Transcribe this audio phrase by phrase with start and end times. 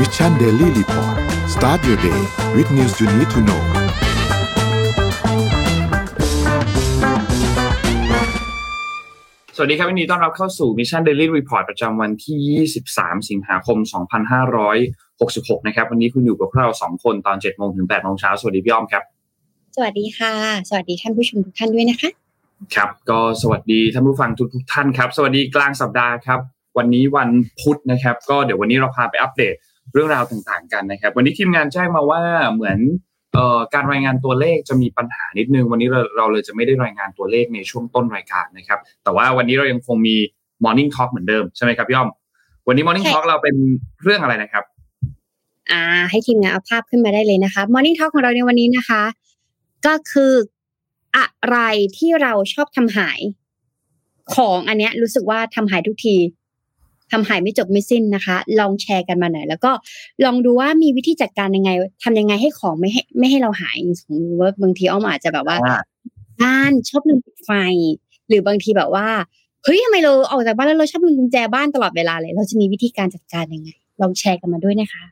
[0.00, 1.16] Mission Daily Report
[1.54, 2.20] start your day
[2.56, 3.62] with news you need to know
[9.56, 12.38] สวัสดีครับวันนี้ต้อนรับเข้าสู่ Mission Daily Report ประจำวันที่
[12.92, 13.78] 23 สิงหาคม
[14.92, 19.02] 2566 นะครับ วันนี้คุณอยู่กับพวกเรา 2 คนตอน 7 โมงถึง 8 โมงเช้า สวัสดีพี่อ้อมครับ
[19.76, 20.32] สวัสดีค่ะ
[20.68, 22.10] สวัสดีท่านผู้ชมทุกท่านด้วยนะคะ
[22.74, 26.40] ครับ ก็สวัสดีท่านผู้ฟังทุกทุกๆท่านครับ สวัสดีกลางสัปดาห์ครับ
[26.78, 27.28] วันนี้วัน
[27.60, 29.54] พุธนะครับ ก็เดี๋ยววันนี้เราพาไปอัปเดต
[29.92, 32.20] เรื่องราวต่างๆกันนะครับ วันนี้ทีมงานแจ้งมาว่า
[32.52, 32.78] เหมือน
[33.34, 40.16] เอ่อการรายงานตัวเลขจะมีปัญหานิดนึง วันนี้เราเราเลยจะไม่ได้รายงานตัวเลขในช่วงต้นรายการนะครับ แต่ว่าวันนี้เรายังคงมี
[40.64, 42.10] Morning Talk เหมือนเดิมใช่ไหมครับพี่อ้อม
[42.68, 43.54] วันนี้ Morning ใช่ Talk เราเป็น
[44.02, 44.64] เรื่องอะไรนะครับ
[45.70, 49.02] อ่า ให้ทีมงานเอาภาพขึ้นมาได้เลยนะคะ Morning Talk ของเราในวันนี้นะคะ
[49.86, 50.32] ก็คือ
[51.16, 51.58] อะไร
[51.96, 53.20] ที่เราชอบทำหาย
[54.34, 56.16] ของอันเนี้ยรู้สึกว่าทำหายทุกที
[57.12, 59.70] ทำหายไม่จบไม่สิ้นนะคะ ลองแชร์กันมาหน่อย แล้วก็
[60.24, 61.70] ลองดูว่ามีวิธีจัดการยังไง
[62.04, 65.80] ทำยังไงให้ของไม่ให้ไม่ให้เราหายสมมติว่าบางทีอ้อมอาจจะแบบว่าอ่า
[66.42, 67.50] บ้านชอบลืมปิดไฟ
[68.28, 69.08] หรือบางทีแบบว่า
[69.64, 75.04] เฮ้ยทำไมเราออกจากบ้านแล้วเราชอบลืมกุญแจบ้านตลอดเวลาเลย เราจะมีวิธีการจัดการยังไง ลองแชร์กันมาด้วยนะคะ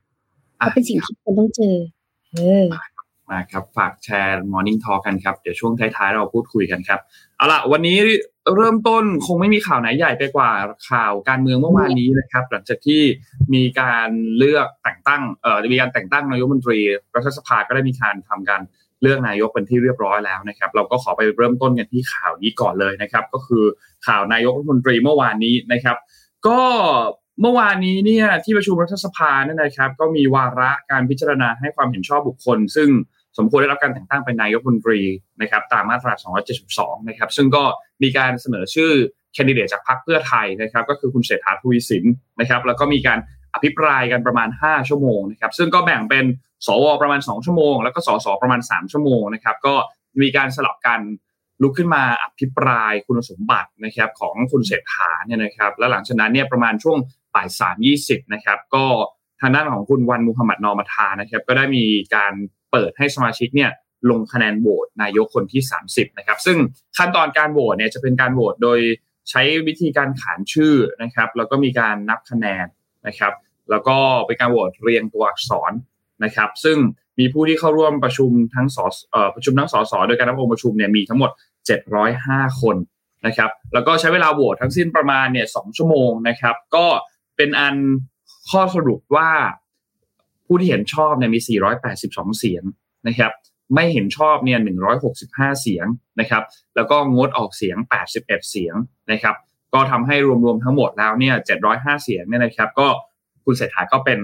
[0.57, 1.75] เพราะเป็นสิ่งที่คนต้องเจอ
[2.33, 2.65] เออ
[3.31, 7.01] มาครับ ฝากแชร์ Morning Talk กันครับ เดี๋ยวช่วงท้ายๆ เราพูดคุยกันครับ
[7.37, 7.99] เอาล่ะวันนี้
[8.57, 10.51] เริ่มต้นคงไม่มีข่าวไหนใหญ่ไปกว่า
[10.91, 13.03] ข่าวการเมืองเมื่อวานนี้นะครับ หลังจากที่
[13.55, 16.81] มีการเลือกแต่งตั้งเอ่อมีการแต่งตั้งนายกรัฐมนตรี
[17.17, 18.63] รัฐสภาก็ได้มีการทำการ
[19.03, 23.65] เลือกนายกเป็นที่เรียบร้อยแล้วนะครับ เราก็ขอไปเริ่มต้นกันที่ข่าวนี้ก่อนเลยนะครับ ก็คือ
[24.07, 25.97] ข่าวนายกรัฐมนตรีเมื่อวานนี้นะครับ
[26.47, 26.61] ก็
[27.41, 32.89] เมื่อวานนี้เนี่ยที่ประชุมรัฐสภาเนี่ยนะครับ ก็มีวาระการพิจารณาให้ความเห็นชอบบุคคล ซึ่ง
[33.39, 35.01] สมควรได้รับการแต่งตั้งเป็นนายกรัฐมนตรี
[35.41, 36.13] นะครับตามมาตรา
[36.61, 37.65] 272 นะครับซึ่งก็
[38.03, 38.91] มีการเสนอชื่อ
[39.35, 42.05] แคนดิเดตจากพรรคเพื่อไทยนะครับก็คือคุณเศรษฐาทวีสิน
[42.41, 43.19] นะครับแล้วก็มีการ
[43.55, 46.25] อภิปรายกันประมาณ 5 ชั่วโมงนะครับซึ่งก็แบ่งเป็น
[46.67, 49.75] สวประมาณ 2 ชั่วโมง แล้วก็สสประมาณ 3 ชั่วโมงนะครับก็
[50.23, 51.01] มีการสลับกัน
[51.63, 56.99] ลุกขึ้นมาอภิปรายคุณสมบัตินะครับของคุณเศรษฐาเนี่ยนะครับแล้วหลังจากนั้นเนี่ยประมาณช่วง
[57.35, 58.85] บ่ายสามยี่สิบนะครับก็
[59.41, 61.85] ทางด้านของคุณวันมุฮัมหมัดนอมาทานะครับก็ได้มี
[62.15, 62.33] การ
[62.75, 63.71] เปิดให้สมาชิกเนี่ย
[64.11, 66.59] ลงคะแนนโหวตนายกคนที่ 30นะครับซึ่ง
[66.97, 68.79] ขั้นตอนการโหวตเนี่ยจะเป็นการโหวตโดย
[69.31, 72.67] ใช้วิธีการขานชื่อนะครับ แล้วก็มีการนับคะแนน
[73.07, 73.33] นะครับ
[73.71, 73.97] แล้วก็
[74.27, 75.73] เป็นการโหวตเรียงตัวอักษร
[76.25, 76.79] นะครับ ซึ่ง
[77.19, 78.79] มีผู้ที่เข้าร่วมประชุมทั้งส
[79.15, 81.31] อ่อประชุมทั้งสสโดยการนับองค์ประชุมเนี่ยมีทั้งหมด
[81.97, 82.77] 705 คน
[83.27, 86.87] นะครับ แล้วก็ใช้เวลาโหวตทั้งสิ้นประมาณเนี่ยสองชั่วโมงนะครับ ก็
[87.37, 87.77] เป็นอัน
[88.51, 89.31] ข้อสรุปว่า
[90.47, 91.41] ผู้ที่เห็นชอบเนี่ยมี
[91.91, 92.63] 482 เสียง
[93.09, 93.33] นะครับ
[93.75, 94.59] ไม่เห็นชอบเนี่ย
[95.11, 95.87] 165 เสียง
[96.21, 96.43] นะครับ
[96.77, 97.77] แล้วก็งดออกเสียง
[98.09, 98.75] 81 เสียง
[99.13, 99.35] นะครับ
[99.75, 101.35] ก็ทำให้รวมๆทั้งหมดแล้วเนี่ย
[101.71, 102.89] 705 เสียงเนี่ยนะครับ ก็
[103.45, 104.19] คุณเศรษฐาก็เป็น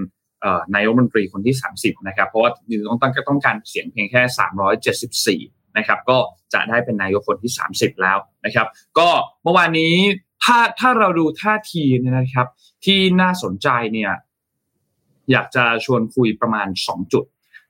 [0.75, 2.51] นายกรัฐมนตรีคนที่ 30 นะครับ เพราะว่า
[2.89, 4.23] ต้องตั้งก็ต้องการเสียงเพียงแค่
[5.45, 6.19] 374นะครับก็
[6.53, 8.67] จะได้เป็นนายกคนที่ 30 แล้วนะครับ
[8.99, 9.09] ก็
[9.43, 9.95] เมื่อวานนี้
[10.45, 12.47] ถ้าถ้าเราดูท่าทีเนี่ยนะครับ
[12.85, 14.13] ที่น่าสนใจเนี่ย
[15.33, 17.25] อยากจะชวนคุยประมาณ 2 จุด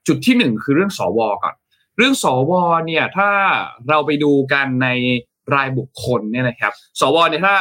[0.07, 1.55] จุดที่ 1 คือเรื่องสวก่อน
[1.97, 2.51] เรื่องสว
[2.87, 3.29] เนี่ยถ้า
[3.89, 4.87] เราไปดูกันใน
[5.55, 7.55] รายบุคคลเนี่ยนะครับ สวเนี่ยถ้า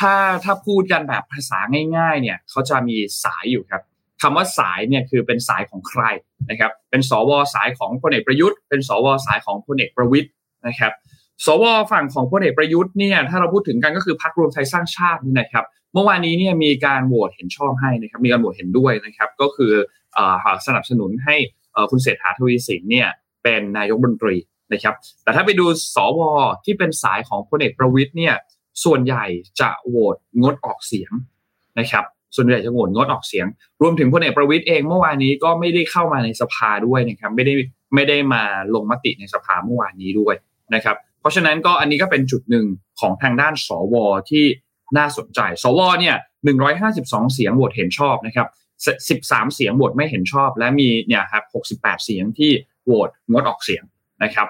[0.00, 1.58] ถ้าถ้าพูดกันแบบภาษา
[1.96, 3.82] ง่าย ๆ เนี่ยเขาจะมีสายอยู่ครับ
[4.22, 6.02] คำว่าสายเนี่ยคือเป็นสายของใคร
[6.50, 10.28] นะครับ เป็นสวสายของพลเอกประยุทธ์ เป็นสวสายของพลเอกประวิตย
[10.66, 10.92] นะครับ
[11.46, 15.64] สวฝั่งของพลเอกประยุทธ์เนี่ยถ้าเราพูดถึงกันก็คือพรรครวมไทยสร้างชาตินี่นะครับ
[15.94, 19.72] เมื่อวานนี้เนี่ยมีการโหวตเห็นชอบให้นะครับมีการโหวตเห็นด้วยนะครับก็คือ
[20.16, 20.20] อ
[20.66, 21.36] สนับสนุนให้
[21.90, 23.08] คุณเศรษฐาทวีสินเนี่ย
[23.42, 24.36] เป็นนายกรัฐมนตรี
[24.72, 26.20] นะครับแต่ถ้าไปดูสว
[26.64, 28.34] ที่เป็นสายของพลเอกประวิตยเนี่ย
[28.84, 29.24] ส่วนใหญ่
[29.60, 31.12] จะโหวตงดออกเสียง
[31.78, 32.04] นะครับ
[32.36, 33.46] ส่วนใหญ่จะโหวตงดออกเสียง
[33.82, 37.54] รวมถึงพลเอกประวิตยเองเมื่อวานนี้ก็ไม่ได้เข้ามาในสภาด้วยนะครับไม่ได้
[37.94, 38.42] ไม่ได้มา
[38.74, 40.34] ลงมติในสภาเมื่อวานนี้ด้วย
[40.74, 42.66] นะครับ เพราะฉะนั้นก็อันนี้ก็เป็นจุดหนึ่ง
[43.00, 43.94] ของทางด้านสว
[44.30, 44.44] ที่
[44.98, 46.16] น่าสนใจ สวเนี่ย
[46.74, 48.48] 152 เสียงโหวตเห็นชอบนะครับ
[49.20, 51.44] 13 เสียงโหวตไม่เห็นชอบ และมีเนี่ยครับ
[51.78, 52.50] 68 เสียงที่
[52.84, 53.82] โหวตงดออกเสียง
[54.22, 54.48] นะครับ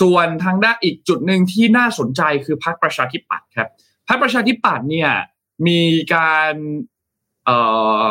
[0.00, 3.68] ส่วนทางด้านอีกจุดหนึ่งที่น่าสนใจคือพรรคประชาธิปัตย์ครับ
[4.08, 5.10] พรรคประชาธิปัตย์เนี่ย
[5.66, 5.80] มี
[6.14, 6.54] การ
[7.44, 7.58] เอ่
[8.02, 8.04] อ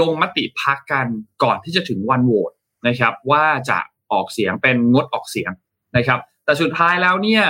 [0.00, 1.06] ลงมติพักกัน
[1.42, 2.52] ก่อนที่จะถึงวันโหวต
[2.88, 3.78] นะครับ ว่าจะ
[4.12, 5.50] ออกเสียงเป็นงดออกเสียง
[5.96, 7.42] นะครับ แต่สุดท้ายแล้วเนี่ย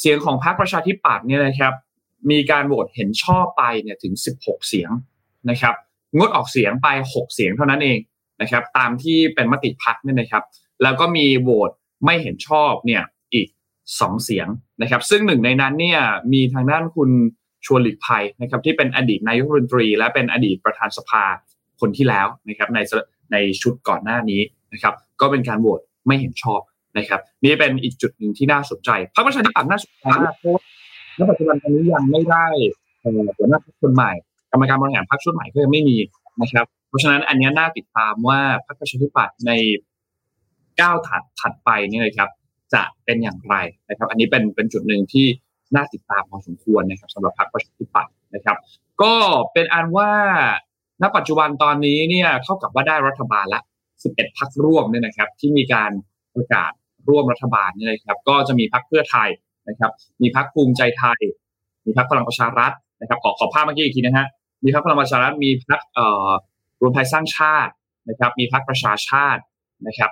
[0.00, 1.74] เสียงของพรรคประชาธิปัตย์เนี่ยนะครับ
[2.30, 4.90] มีการโหวตเห็นชอบไปเนี่ยถึง 16 เสียง
[5.50, 5.74] นะครับ
[6.16, 7.98] งดออกเสียงไป 6 เสียงเท่านั้นเอง
[8.42, 10.44] นะครับ ตามที่เป็นมติพักเนี่ยนะครับ
[10.82, 11.70] แล้วก็มีโหวต
[12.04, 13.02] ไม่เห็นชอบเนี่ย
[13.34, 13.48] อีก
[13.86, 14.48] 2 เสียง
[14.82, 16.00] นะครับ ซึ่งหนึ่งในนั้นเนี่ย
[16.32, 17.10] มีทางด้านคุณ
[17.66, 21.24] ชวนหลีกภัยนะครับที่เป็นอดีตนายกรัฐมนตรี และเป็นอดีตประธานสภา
[21.80, 22.78] คนที่แล้วนะครับใน
[23.32, 24.40] ในชุดก่อนหน้านี้
[24.72, 26.60] นะครับ ก็เป็นการโหวตไม่เห็นชอบ
[26.98, 30.60] นะครับนี่เป็นอีกจุดหนึ่งที่น่าสนใจพรรคประชาธิปัตย์น่าสนใจมากเพราะ
[31.18, 32.46] ณปัจจุบันตอนนี้ยังไม่ได้
[33.36, 34.12] หัวหน้าพรรคคนใหม่
[34.52, 35.96] กรรมการบริหารพรรคชุดใหม่ก็ยังไม่มี
[36.42, 39.52] นะครับ เพราะฉะนั้นอันนี้น่าติดตามว่าพรรคประชาธิปัตย์ใน
[40.80, 42.30] ก้าวถัดถัดไปนี่เลยครับ
[42.74, 43.56] จะเป็นอย่างไร
[43.88, 45.26] นะครับ อันนี้เป็นเป็นจุดหนึ่งที่
[45.74, 48.56] น่าติดตามพอสมควรนะครับสำหรับพรรคประชาธิปัตย์นะครับ
[49.02, 49.14] ก็
[49.52, 50.10] เป็นอันว่า
[51.02, 53.62] ณปัจจุบันตอนนี้เนี่ยเท่ากับว่าได้รัฐบาลละ
[53.98, 55.90] 11พรรคร่วมเนี่ยนะครับ ที่มีการ
[56.34, 56.72] ประกาศ
[57.08, 59.28] ร่วมรัฐบาลนี่เลยครับ ก็จะมีพรรคเพื่อไทย
[59.68, 61.20] นะครับ มีพรรคภูมิใจไทย
[61.86, 64.26] มีพรรคพลังประชารัฐนะครับขอขอภาพเมื่อกี้อีกทีนะฮะ
[64.64, 66.30] มีพรรคพลังประชารัฐมีพรรคเอ่อ
[66.80, 67.72] รวมไทยสร้างชาติ
[68.08, 69.42] นะครับ มีพรรคประชาชาติ
[69.86, 70.10] นะครับ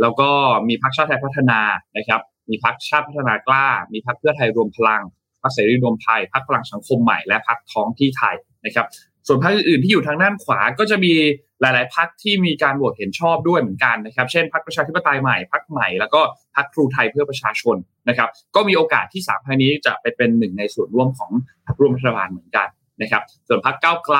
[0.00, 0.30] แล้วก็
[0.68, 1.60] มีพรรคชาติไทยพัฒนา
[1.96, 2.20] นะครับ
[2.50, 5.02] มีพรรคชาติพัฒนากล้า มีพรรคเพื่อไทยรวมพลัง
[5.42, 8.86] พรรคเสรีรวมไทยพรรคพลังสังคมใหม่และพรรคท้องที่ไทยนะครับ
[9.26, 11.12] ส่วนพรรคอื่นๆที่อยู่ทางด้านขวาก็จะมี
[11.60, 16.20] หลาย ๆ พรรคที่มีการโหวตเห็นชอบด้วยเหมือนกันนะครับเช่นพรรคประชาธิปไตยใหม่พรรคใหม่แล้วก็
[16.56, 17.76] พรรคครูไทยเพื่อประชาชน
[18.08, 21.30] นะครับก็มีโอกาสที่สามพรรคนี้จะไปเป็นหนึ่งในส่วนร่วมของ
[21.66, 22.68] พรรคร่วมรัฐบาลเหมือนกัน
[23.02, 24.18] นะครับส่วนพรรคก้าวไกล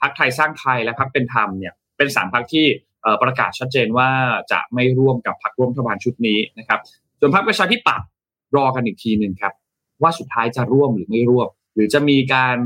[0.00, 2.66] พรรคไทยสร้างไทยและพรรคเป็นธรรมเนี่ยเป็นสามพรรคที่
[3.22, 4.08] ประกาศชัดเจนว่า
[4.52, 6.80] จะไม่ร่วมกับพรรคร่วมรัฐบาลชุดนี้นะครับ
[7.20, 8.06] ส่วนพรรคประชาธิปัตย์
[8.56, 9.52] รอกันอีกทีหนึ่งครับ
[10.02, 12.56] ว่าสุดท้ายจะร่วมหรือไม่ร่วม หรือจะมีการ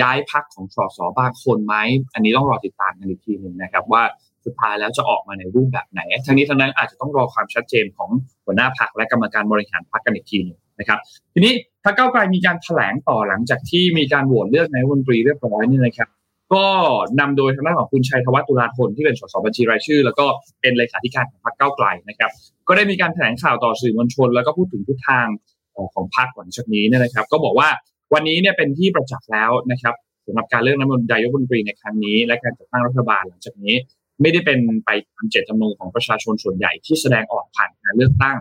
[0.00, 1.76] ย้ายพักของสสบางคนไหม
[2.14, 4.02] อันนี้ต้องรอติดตามกันอีกทีหนึ่งนะครับ ว่า
[4.44, 8.10] สุดท้ายแล้วจะออกมาในรูปแบบไหน ทั้งนี้ทั้งนั้นอาจจะต้องรอความชัดเจนของ
[8.44, 10.98] หัวหน้าพักและกรรมการบริหารพักกันอีกทีหนึ่งนะครับ
[11.34, 11.52] ทีนี้
[11.84, 16.08] พรรคเก้าไกลมีการแถลงต่อหลังจากที่มีการโหวตเลือกนายกรัฐมนตรีเรียบร้อยนี่นะครับ
[16.54, 16.64] ก็
[17.20, 20.26] นำโดยทางด้านของคุณชัยธวัฒน์ตุลาธนที่เป็นสสบัญชีรายชื่อ แล้วก็
[20.60, 22.30] เป็นเลขาธิการของพรรคเก้าไกลนะครับ
[22.68, 25.26] ก็ได้มีการแถลงข่าวต่อสื่อมวลชน แล้วก็พูดถึงทิศทาง
[25.94, 27.68] ของพรรคหลังจากนี้นะครับ ก็บอกว่า
[28.14, 29.94] วันนี้เนี่ยเป็นที่ประจักษ์แล้วนะครับ
[30.26, 30.76] สำหรับการเลือก
[31.12, 33.74] นายกรัฐมนตรีในครั้งนี้ และการจัดตั้งรัฐบาลหลังจากนี้
[34.20, 38.36] ไม่ได้เป็นไปตามเจตจำนงของประชาชนส่วนใหญ่ที่แสดงออกผ่านการเลือกตั้ง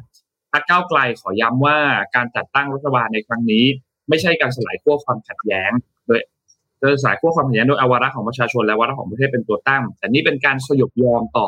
[0.52, 1.78] พรรคก้าวไกลขอย้ำว่า
[2.16, 3.66] การจัดตั้งรัฐบาลในครั้งนี้
[4.10, 5.72] ไม่ใช่การสลายขั้วความขัดแย้ง
[6.08, 6.20] โดย
[6.82, 11.48] จะสลายขั้วความขัดแย้งโดยอวาระของประชาชนและวาระของประเทศเป็นตัวตั้ง แต่นี่เป็นการสยบยอมต่อ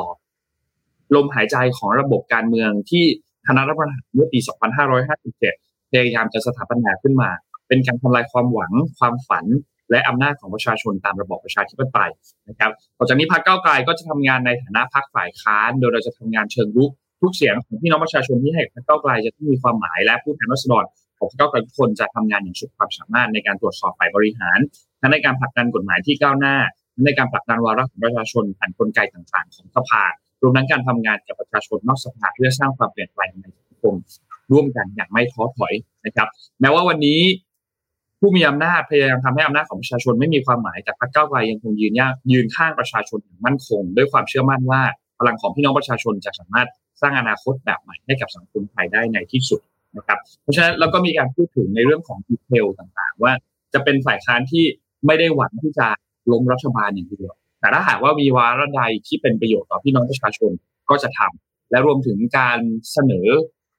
[1.14, 3.04] ลมหายใจของระบบการเมืองที่
[3.46, 4.38] คณะรัฐประหารเมื่อปี
[5.14, 7.30] 2557 พยายามจะสถาปนาขึ้นมา
[7.68, 9.46] เป็นการทำลายความหวังความฝัน
[9.90, 12.10] และอำนาจของประชาชนตามระบอบประชาธิปไตย
[12.48, 20.84] นะครับต่อจากนี้พรรคก้าวไกลก็จะทำงานในฐานะพรรคฝ่ายค้าน โดยเราจะทำงานเชิงรุกทุกเสียงของพี่น้องประชาชนที่ให้พรรคก้าวไกลจะต้องมีความหมายและผู้แทนรัษฎร
[21.18, 24.58] ของพรรคก้าวไกลทุกคนจะทำงานอย่างสุดความสามารถในการตรวจสอบฝ่ายบริหาร
[25.00, 26.56] ทั้งในการผลักดันกฎหมายที่ก้าวหน้า
[27.04, 30.04] ในการผลักดันวาระของประชาชนผ่านกลไกต่างๆ ของสภา
[30.42, 33.94] รวมทั้งการทำงานกับประชาชนนอกสภาเพื่อสร้างความเปลี่ยนแปลงในสังคม
[34.52, 35.74] ร่วมกันอย่างไม่ท้อถอย
[36.06, 36.28] นะครับ
[36.60, 37.20] แม้ว่าวันนี้
[38.20, 44.82] ผู้มีอำนาจพยายามทำให้อำนาจของประชาชนไม่มีความหมายแต่พรรคก้าวไกลยังคงยืนยากยืนข้างประชาชนอย่างมั่นคง ด้วยความเชื่อมั่นว่า
[45.18, 46.68] พลังของพี่น้องประชาชนจะสามารถ
[47.00, 49.60] สร้างอนาคตแบบใหม่ให้กับสังคมไทยได้ในที่สุด
[49.96, 53.32] นะครับเพราะฉะนั้นเราก็มีการพูดถึงในเรื่องของดีเทลต่างๆ ว่า
[53.74, 54.64] จะเป็นฝ่ายค้านที่
[55.06, 55.86] ไม่ได้หวังที่จะ
[56.32, 60.50] ล้มรัฐบาลอย่างเดียว แต่ถ้าหากว่ามีวาระใดที่เป็นประโยชน์ต่อพี่น้องประชาชน
[60.90, 62.58] ก็จะทำและรวมถึงการ
[62.92, 63.28] เสนอ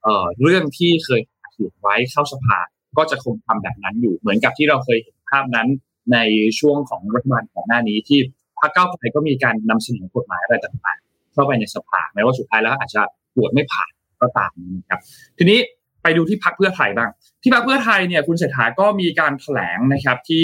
[0.04, 1.22] เออเรื่องที่เคย
[1.52, 2.60] เขียนไว้เข้าสภา
[2.98, 5.68] ก็จะคงทำแบบนั้นอยู่เหมือนกับที่เราเคยเห็นภาพนั้น
[6.14, 6.18] ใน
[6.60, 8.20] ช่วงของรัฐบาลของหน้านี้ที่
[8.60, 13.02] พรรคเก้าไกลก็มีการนำเสนอกฎหมายอะไรต่างๆ เข้าไปในสภาแม้ว่าสุดท้ายแล้วอาจจะ
[13.36, 15.00] ปวดไม่ผ่านก็ตามนะครับ
[15.38, 15.60] ทีนี้
[16.04, 17.10] ไปดูที่พรรคเพื่อไทยบ้าง
[17.44, 20.44] ที่พรรคเพื่อไทยเนี่ยคุณเศรษฐาก็มีการแถลงนะครับที่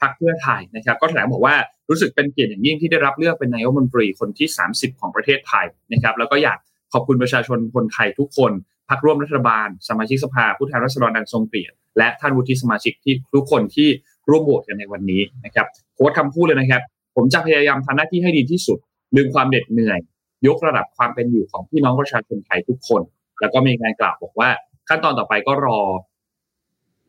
[0.00, 1.54] พรรคเพื่อไทยนะครับ ก็แถลงบอกว่า
[1.90, 6.58] รู้สึกเป็นเกียรติอย่างยิ่งที่ได้รับเลือกเป็นนายกรัฐมนตรีคนที่ 30 ของประเทศไทยนะครับ แล้วก็อยาก
[6.92, 8.52] ขอบคุณประชาชนคนไทยทุกคน
[8.88, 13.88] พรรคร่วมรัฐบาล สมาชิกสภาผู้แทนราษฎรดังทรงเกียรติ และท่านวุฒิสมาชิกที่ทุกคนที่
[14.30, 16.82] ร่วมโหวตกันในวันนี้นะครับโค้ดคำพูดเลยนะครับ
[17.16, 18.78] ผมจะพยายามทำหน้าที่ให้ดีที่สุด
[19.16, 19.98] ลืมความเหน็ดเหนื่อย
[20.46, 23.02] ยกระดับความเป็นอยู่ของพี่น้องประชาชนไทยทุกคน
[23.40, 24.50] แล้วก็มีการกล่าวบอกว่า
[24.88, 25.80] ขั้นตอนต่อไปก็รอ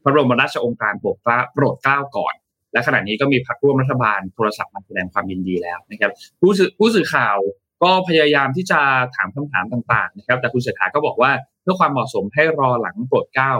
[0.03, 2.33] พระบรมราชโองการโปรดเกล้าโปรดเกล้าก่อน
[2.73, 7.37] และขณะนี้ก็มีพรรคร่วมรัฐบาลโทรศัพท์มาแสดงความยินดีแล้วนะครับ ผู้สื่อผู้สื่อข่าว
[7.83, 8.79] ก็พยายามที่จะ
[9.15, 13.53] ถามคำถามต่างๆนะครับ แต่คุณเศรษฐาก็บอกว่าเพื่อความเหมาะสมให้รอหลังโปรดเกล้า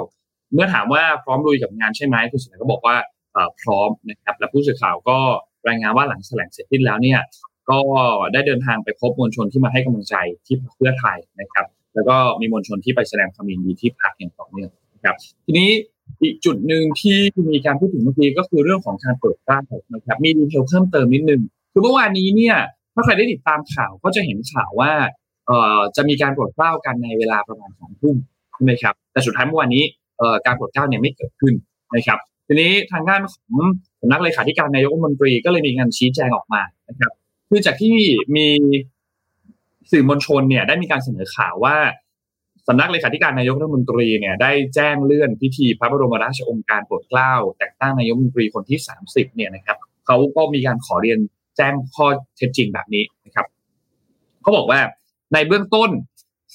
[0.53, 2.95] เมื่อถามว่าพร้อมลุยกับงานใช่ไหมคุณเศรษฐาก็บอกว่า
[3.61, 5.17] พร้อมนะครับและผู้สื่อข่าวก็
[5.67, 7.19] รายงานว่าหลังแถลงเสร็จสิ้นแล้วเนี่ย
[7.69, 7.79] ก็
[8.33, 15.69] ได้เดินทางไปพบมวลชนที่มาให้กำลังใจที่พรรคเพื่อไทยนะครับ แล้วก็มีมวลชนที่ไปแสดงความยินดีที่พรรคอย่างต่อเนื่องนะครับทีนี้
[16.21, 17.17] อีกจุดหนึ่งที่
[17.51, 19.59] มีการพูดถึงเมื่อกี้ก็คือเรื่องของการเปิดกล้า
[19.93, 22.55] นะครับมีดีเทลเพิ่มเติมนิดนึงคือเมื่อวานนี้เนี่ย
[22.93, 24.91] ถ้าใครได้ติดตามข่าวก็จะเห็นข่าวว่า
[25.47, 28.15] เอ่อจะมีการโปรดเกล้ากันในเวลาประมาณสองทุ่ม
[28.53, 29.83] ใช่ไหมครับแต่สุดท้ายเมื่อวานนี้
[30.45, 31.53] การโปรดเกล้าเนี่ยไม่เกิดขึ้น
[31.95, 33.55] นะครับ ทีนี้ทางด้านของ
[34.01, 37.11] สำนักเลขาธิการนายกรัฐมนตรีก็เลยมีการชี้แจงออกมานะครับ
[37.49, 37.95] คือจากที่
[38.35, 38.47] มี
[39.91, 41.77] สื่อมวลชนเนี่ยได้มีการเสนอข่าวว่า
[42.67, 51.19] สำนักเลขาธิการนายกรัฐมนตรีเนี่ยได้แจ้งเลื่อนพิธีพระบรมราชโองการโปรดเกล้าแต่งตั้งนายกรัฐมนตรีคนที่ 30เนี่ยนะครับเขาก็มีการขอเรียน
[51.57, 52.07] แจ้งข้อ
[52.37, 53.47] เท็จจริงแบบนี้นะครับ
[54.41, 54.79] เขาบอกว่า
[55.33, 55.89] ในเบื้องต้น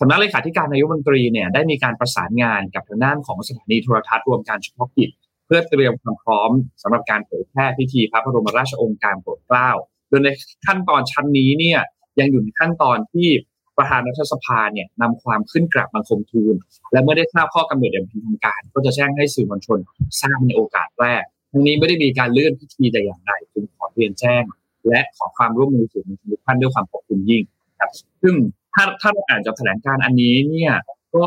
[0.03, 5.11] สำนักเลขาธิการนายกรัฐมนตรีเนี่ยได้มีการประสานงานกับทางด้านของสถานีโทรทัศน์รวมการเฉพาะกิจ
[5.47, 6.51] เพื่อเตรียมความพร้อม
[6.83, 9.71] สำหรับการเผยแพร่พิธีพระบรมราชโองการโปรดเกล้า
[10.09, 10.29] โดยใน
[10.67, 11.81] ขั้นตอนชั้นนี้เนี่ย
[12.21, 13.29] ยังอยู่ในขั้นตอนที่
[13.77, 16.55] ประธานรัฐสภาเนี่ยนำความขึ้นกราบบังคมทูล
[16.93, 19.79] และเมื่อได้ทราบข้อกำหนดอย่างเป็นทางการ ก็จะแจ้งให้สื่อมวลชน
[20.21, 24.43] ทราบในโอกาสแรกทั้งนี้ไม่ได้มีการเลื่อนพิธีแต่อย่างใดจึงขอเรียนแจ้ง
[24.89, 27.43] และขอความร่วมมือสื่อมวลชนทุกท่านด้วยความขอบคุณยิ่ง
[27.81, 27.91] ครับ
[28.23, 28.35] ซึ่ง
[28.75, 30.75] ถ้าถ้าเราอ่านจากแถลงการอันนี้เนี่ย
[31.13, 31.21] ก็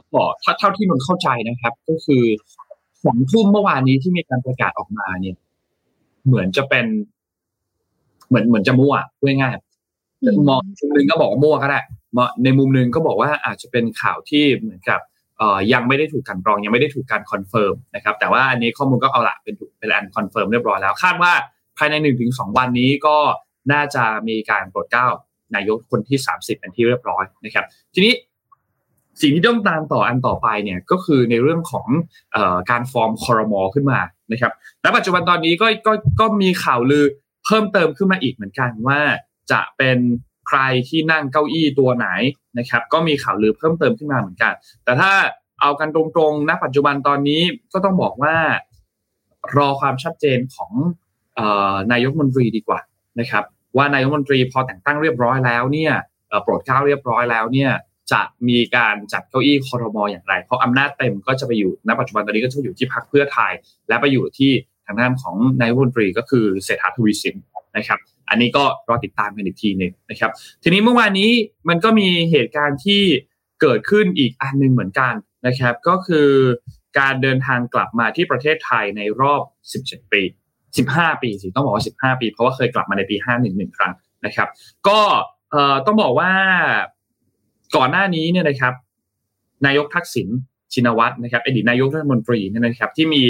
[0.43, 2.23] ถ้าเท่าที่นนเข้าใจนะครับ ก็คือ
[3.03, 5.35] สองทุ่มเมื่อวานนี้ที่มีการประกาศออกมาเนี่ย
[6.27, 6.85] เหมือนจะเป็น
[8.27, 11.79] เหมือนเหมือนจะมั่วพูดง่ายๆมองมุมหนึ่งก็บอกว่ามั่วก็ได้
[12.43, 14.99] ในมุมหนึ่งก็บอกว่าอาจจะเป็นข่าวที่เหมือนกับ
[15.37, 21.33] เอ่อยังไม่ได้ถูกกลั่นกรอง ยังไม่ได้ถูกการ confirm นะครับ แต่ว่าอันนี้ข้อมูลก็เอาละเป็นถูกเป็นอัน confirm เรียบร้อยแล้วคาดว่า
[21.77, 23.17] ภายในหนึ่งถึงสองวันนี้ก็
[23.73, 25.07] น่าจะมีการโปรดเกล้า
[25.55, 28.13] นายกคนที่ 30 เป็นที่เรียบร้อยนะครับ ทีนี้
[29.21, 31.87] สิ่งที่ต้องตามต่ออันต่อไปเนี่ยก็คือในเรื่องของ
[32.35, 32.37] อ
[32.71, 33.99] การฟอร์มคอรมอขึ้นมา
[34.31, 37.05] นะครับ และปัจจุบันตอนนี้ก็ก็ก็มีข่าวลือ
[37.45, 38.99] เพิ่มเติมขึ้นมาอีกเหมือนกันว่า
[39.51, 39.97] จะเป็น
[40.47, 42.07] ใครที่นั่งเก้าอี้ตัวไหน
[42.59, 45.11] นะครับ ก็มีข่าวลือเพิ่มเติมขึ้นมาเหมือนกัน แต่ถ้า
[45.61, 47.41] เอากันตรงๆณปัจจุบันตอนนี้
[47.73, 48.35] ก็ต้องบอกว่า
[49.57, 50.71] รอความชัดเจนของ
[51.91, 52.79] นายกมนตรีดีกว่า
[53.19, 53.43] นะครับ
[53.77, 55.93] ว่านายกรัฐมนตรีพอแต่งตั้งเรียบร้อยแล้วเนี่ย
[56.43, 57.71] โปรดเกล้าเรียบร้อยแล้วเนี่ย
[58.11, 63.51] จะมีการจัดเก้าอี้คอรมออย่างไร เพราะอำนาจเต็มก็จะไปอยู่ณปัจจุบันตอนนี้ก็จะอยู่ที่พรรคเพื่อไทย
[63.87, 64.51] และไปอยู่ที่
[64.85, 67.35] ทางด้านของนายกรัฐมนตรีก็คือเศรษฐาทวีสิน
[67.77, 67.99] นะครับ
[68.29, 70.31] อันนี้ก็รอติดตามกันอีกทีหนึ่งนะครับ
[70.63, 71.31] ทีนี้เมื่อวานนี้
[71.69, 73.03] มันก็มีเหตุการณ์ที่
[73.61, 75.13] เกิดขึ้นอีกอันหนึ่งเหมือนกัน
[75.47, 76.29] นะครับ ก็คือ
[76.99, 79.41] การเดินทางกลับมาที่ประเทศไทยในรอบ
[79.81, 80.21] 17 ปี
[80.77, 83.93] สิบห้าปีสิต้องบอกว่าสิบห้าปี เพราะว่าเคยกลับมาในปีห้าหนึ่งครั้ง
[84.25, 84.49] นะครับ
[84.87, 84.99] ก็
[85.85, 86.31] ต้องบอกว่า
[87.75, 88.73] ก่อนหน้านี้เนี่ยนะครับ
[89.65, 90.27] นายกทักษิณ
[90.73, 93.23] ชินวัตรนะครับอดีตนายกรัฐมนตรีเนี่ยนะครับที่มี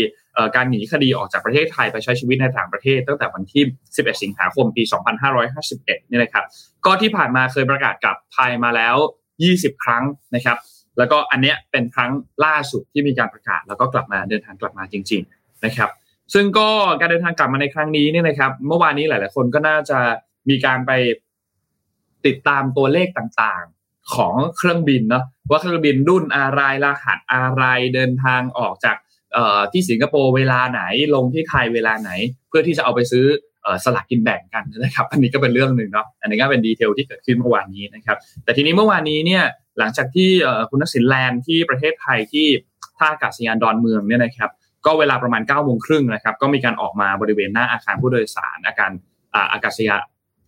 [0.56, 4.84] การหนีคดีออกจากประเทศไทยไปใช้ชีวิตในต่างประเทศ ตั้งแต่วันที่ 11 สิงหาคมปี
[5.36, 6.46] 2551เนี่ยนะครับ
[6.86, 8.96] ก็ที่ผ่านมาเคยประกาศกลับไทยมาแล้ว
[9.40, 10.04] 20 ครั้ง
[10.36, 10.58] นะครับ
[10.98, 12.12] แล้วก็อันเนี้ยเป็นครั้ง
[12.46, 15.90] ล่าสุดที่มีการประกาศแล้วก็กลับมาเดินทางกลับมาจริง ๆนะครับ
[16.34, 20.00] ซึ่งก็การเดินทางกลับมาในครั้งนี้เนี่ยนะครับ เมื่อวานนี้หลาย ๆ คนก็น่าจะ
[20.50, 20.92] มีการไป
[22.25, 27.63] ติดตามตัวเลขต่างๆของเครื่องบินเนาะว่าเครื่องบินรุ่นอะไรรหัสอะไร
[27.96, 28.98] เดินทางออกจาก
[29.72, 30.82] ที่สิงคโปร์เวลาไหน
[31.15, 32.12] ลงที่ไทยเวลาไหน
[32.50, 33.25] เพื่อที่จะเอาไปซื้อ
[33.84, 39.44] สลากกินแบ่งกันนะครับ อันนี้ก็เป็นเรื่องหนึ่งเนาะอันนี้ก็เป็นดีเทลที่เกิดขึ้นเมื่อวานนี้นะครับ แต่ทีนี้เมื่อวานนี้เนี่ย
[39.80, 40.30] หลังจากที่
[40.70, 42.48] คุณนักสินแลนด์ที่ประเทศไทยที่
[42.98, 44.50] ท่าอากาศยานดอนเมืองเนี่ยนะครับ
[44.86, 48.92] ก็เวลาประมาณ9ก้าโมงครึ่งนะครับก็มีการออกมาบริเวณหน้าอาคารผู้โดยสารอาการ
[49.54, 50.02] อากาศยาน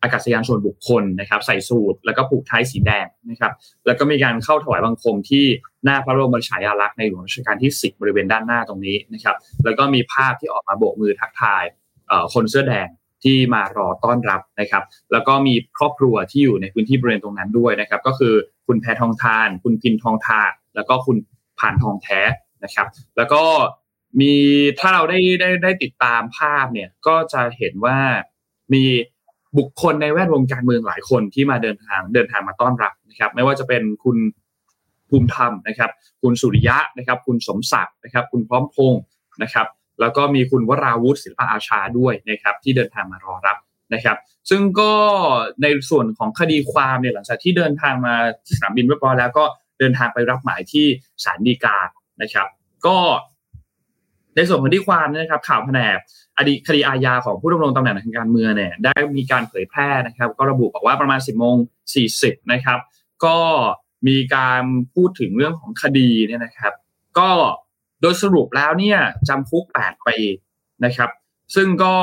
[0.03, 3.53] อากาศยานส่วนบุคคลนะครับ ใส่สูทแล้วก็ผูกไทยสีแดงนะครับ
[3.85, 5.45] แล้วก็มีการเข้าถวายบังคมที่
[5.83, 11.63] หน้าพระบรมฉายาลักษณ์ในหลวงรัชกาลที่ 10 บริเวณด้านหน้าตรงนี้นะครับ แล้วก็มีภาพที่ออกมาโบกมือทักทาย
[12.33, 12.87] คนเสื้อแดง
[13.23, 18.33] ที่มารอต้อนรับนะครับ แล้วก็มีครอบครัวที่อยู่ในพื้นที่บริเวณตรงนั้นด้วยนะครับ ก็คือ
[18.67, 20.41] คุณแพทองทาน คุณพินทองทา
[20.75, 21.17] แล้วก็คุณ
[21.59, 22.19] ผ่านทองแท้
[22.63, 22.87] นะครับ
[23.17, 23.41] แล้วก็
[24.19, 24.33] มี
[24.79, 27.97] ถ้าเราได้ได้ได้ติดตามภาพเนี่ยก็จะเห็นว่า
[28.73, 28.83] มี
[29.57, 34.17] บุคคลในแวดวงการเมืองหลายคนที่มาเดินทางเดินทางมาต้อนรับนะครับ ไม่ว่าจะเป็นคุณ
[35.09, 35.91] ภูมิธรรมนะครับ
[36.21, 39.01] คุณสุริยะนะครับ คุณสมศักดิ์นะครับ คุณพร้อมพงศ์
[39.43, 39.67] นะครับ
[39.99, 43.57] แล้วก็มีคุณวราวุฒิศิลปอาชาด้วยนะครับ ที่เดินทางมารอรับ
[43.93, 44.17] นะครับ
[44.49, 44.93] ซึ่งก็
[45.61, 48.15] ในส่วนของคดีความเนี่ยหลังจากที่เดินทางมา
[48.51, 49.45] สนามบินเรียบร้อยแล้วก็
[49.79, 50.85] เดินทางไปรับหมายที่
[51.23, 51.77] ศาลฎีกา
[52.21, 52.47] นะครับ
[52.85, 52.97] ก็
[54.35, 55.97] ในส่วนของที่ความนะครับข่าวแผนก
[56.37, 61.55] อดีตคดีอาญาของผู้ดำรงตำแหน่งทางการเมืองเนี่ยได้มีการเผยแพร่นะครับ ก็ระบุบอกว่าประมาณ 10โมง
[62.03, 62.79] 40นะครับ
[63.25, 63.37] ก็
[64.07, 64.61] มีการ
[64.93, 66.73] พูดถึงเรื่องของคดีเนี่ยนะครับ
[67.19, 67.29] ก็
[68.01, 68.99] โดยสรุปแล้วเนี่ย
[69.29, 70.17] จำคุก8ปี
[70.85, 71.09] นะครับ
[71.55, 71.95] ซึ่งก็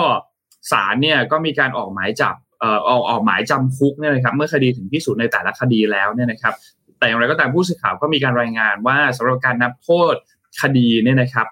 [0.70, 6.54] ศาลเนี่ยก็มีการออกหมายจับเอ่อออกออกหมายจำคุกเนี่ยนะครับเมื่อคดีถึงที่สุดในแต่ละคดีแล้วเนี่ยนะครับ
[6.98, 10.14] แต่อย่างไรก็ตามผู้สื่อข่าวก็มีการรายงานว่าสำหรับการนับโทษ
[10.62, 11.46] คดีเนี่ยนะครับ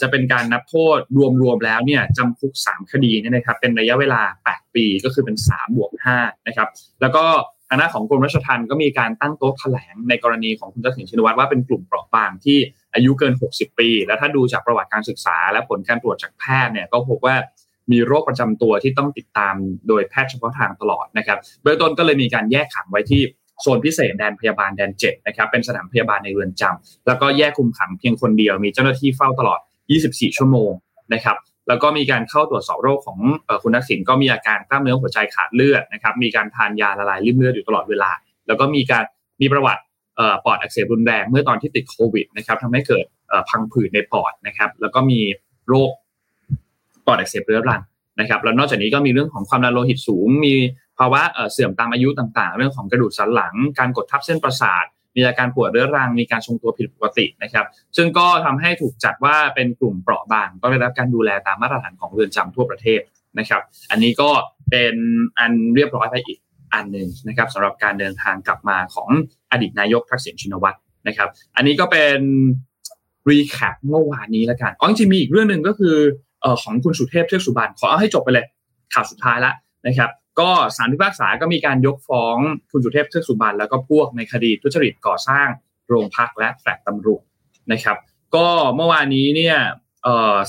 [0.00, 0.98] จะเป็นการนับโทษ
[1.42, 6.68] รวมๆแล้วเนี่ยจำคุก 3 คดีเนี่ยนะครับเป็นระยะเวลา 8 ปีก็คือเป็น3บวก5นะครับ
[7.00, 7.24] แล้วก็
[7.68, 12.58] ทางหน้าของกรมราชทัณฑ์ก็มีการตั้งโต๊ะแถลงในกรณีของคุณทักษิณชินวัตรว่าเป็นกลุ่มเปราะบางที่
[12.94, 17.36] อายุเกิน 60 ปี แล้วถ้าดูจากประวัติการศึกษา และผลการตรวจจากแพทย์เนี่ยก็พบว่า
[17.92, 19.54] มีโรคประจำตัวที่ต้องติดตาม
[19.88, 23.22] โดยแพทย์เฉพาะทางตลอดนะครับเบื้องต้นก็เลยมีการแยกขังไว้ที่
[23.60, 29.60] โซนพิเศษแดนพยาบาลแดนเจ็ดนะครับเป็นสถานพยาบาลในเรือนจำแล้วก็แยกคุมขังเพียงคนเดียวมีเจ้าหน้าที่เฝ้าตลอด
[29.98, 30.70] 24 ชั่วโมง
[31.14, 31.36] นะครับ
[31.68, 33.18] แล้วก็มีการเข้าตรวจสอบโรคของ
[33.62, 38.10] คุณนักสินก็มีอาการกล้ามเนื้อหัวใจขาดเลือดนะครับมีการทานยาละลายริ่มเลือดอยู่ตลอดเวลา
[38.46, 39.04] แล้วก็มีการ
[39.40, 39.82] มีประวัติ
[40.44, 43.04] ปอดอักเสบรุนแรงเมื่อตอนที่ติดโควิดนะครับทำให้เกิด
[43.50, 45.20] พังผืดในปอดนะครับแล้วก็มี
[45.68, 45.90] โรค
[47.06, 47.80] ปอดอักเสบเรื้อรัง
[48.20, 50.54] นะครับแล้วนอกจากนี้ก็มีเรื่องของความดันโลหิตสูง มี
[51.00, 54.84] ภาวะเสื่อมตามอายุต่างๆ เรื่องของกระดูกสันหลัง การกดทับเส้นประสาท
[55.16, 57.66] มีอาการปวดเรื้อรัง มีการทรงตัวผิดปกตินะครับ
[57.96, 63.00] ซึ่งก็ทำให้ถูกจัดว่าเป็นกลุ่มเปราะบาง ก็ได้รับการดูแลตามมาตรฐานของเรือนจำทั่วประเทศ
[63.38, 64.30] นะครับ อันนี้ก็
[64.70, 64.94] เป็น
[65.38, 66.38] อันเรียบร้อยไปอีก
[66.74, 69.08] อันหนึ่งนะครับสำหรับการเดินทางกลับมาของ
[69.50, 70.78] อดีตนายกทักษิณชินวัตร
[71.08, 72.18] นะครับ อันนี้ก็เป็น
[73.30, 75.96] recap เมื่อวานนี้แล้วกันอ๋อจริงมีอีกเรื่องหนึ่งก็คือ
[76.44, 78.46] ออของคุณสุเทพเทือกสุบรรณขอเอาให้จบไปเลย
[78.94, 79.54] ข่าวสุดท้ายแล้ว
[79.86, 82.36] นะครับ ก็ศาลพิพากษาก็มีการยกฟ้อง
[82.70, 85.48] คุณสุเทพเทือกสุบรรณแล้วก็พวกในคดีทุจริตก่อสร้าง
[85.88, 87.22] โรงพักและแฟลตตำรวจ
[87.72, 87.96] นะครับ
[88.34, 89.56] ก็เมื่อวานนี้เนี่ย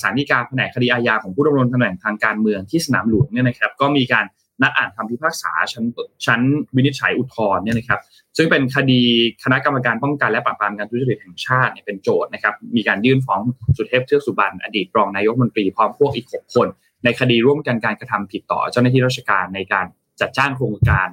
[0.01, 4.25] สารดีกาแผนกคดีอาญาของผู้ดำรงตำแหน่งทางการเมืองที่สนามหลวงเนี่ยนะครับก็มีการ
[4.62, 5.83] นัดอ่านคำพิพากษาชั้น
[6.25, 6.41] ชั้น
[6.75, 8.00] วินิจฉัยอุทธรณ์เนี่ยนะครับ
[8.38, 9.01] ซึ่งเป็นคดี
[9.43, 13.41] คณะกรรมการป้องกันและปราบปรามการทุจริตแห่งชาติเนี่ยเป็นโจทย์นะครับมีการยื่นฟ้อง
[13.77, 16.67] สุเทพเทือกสุบรรณอดีตรองนายกมนตรีพร้อมพวกอีก 6 คน
[17.03, 19.86] ในคดีร่วมกันการกระทำผิดต่อเจ้าหน้าที่ราชการในการ
[20.22, 21.10] จัดจ้างโครงการ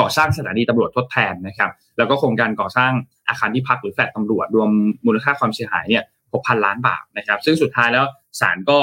[0.00, 2.92] ก่อสร้างสถานีตำรวจทดแทนนะครับ แล้วก็โครงการก่อสร้าง
[3.28, 4.70] อาคารที่พักหรือแฟลตตำรวจรวม
[5.06, 6.02] มูลค่าความเสียหายเนี่ย
[6.32, 8.04] 6,000ล้านบาทนะครับ ซึ่งสุดท้ายแล้ว
[8.40, 8.78] ศาลก็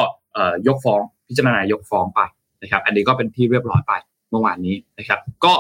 [0.67, 2.21] ยกฟ้องพิจารณายกฟ้องไป
[2.61, 3.93] นะครับ อันนี้ก็เป็นที่เรียบร้อยไป
[4.29, 5.53] เมื่อวานนี้นะครับ ก็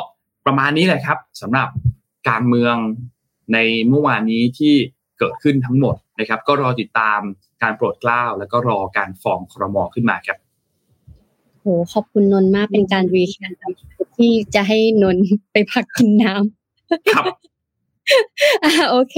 [0.45, 1.67] ประมาณนี้แหละครับสำหรับ
[2.29, 2.75] การเมือง
[3.53, 3.57] ใน
[3.89, 4.75] เมื่อวานนี้ที่
[5.21, 7.19] เกิดขึ้นทั้งหมดนะครับ ก็รอติดตาม
[7.61, 10.37] การโปรดเกล้า แล้วก็รอการฟ้องครมขึ้นมาครับ
[11.59, 13.53] โหขอบคุณนนมากเป็นการ recap
[14.17, 15.17] ที่จะให้นน
[15.51, 17.25] ไปพักกินน้ำครับ
[18.63, 19.17] อ่าโอเค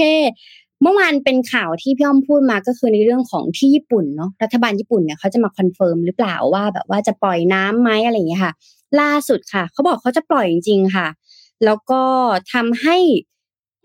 [0.82, 8.52] เมื่อวานเป็นข่าวที่พี่อ้อมพูดมาก็คือในเรื่องของที่ญี่ปุ่นเนาะรัฐบาลญี่ปุ่นเนี่ยเขาจะมา confirm หรือเปล่าว่า แบบว่าจะปล่อยน้ำไหมอะไรอย่างเงี้ยค่ะ
[9.00, 11.08] ล่าสุดค่ะ เขาบอกเขาจะปล่อยจริงๆค่ะ
[11.64, 12.02] แล้วก็
[12.52, 12.96] ทำให้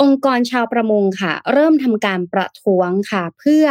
[0.02, 3.66] องค์กรชาวประมงค่ะ เริ่มทำการประท้วงค่ะ เพื่อ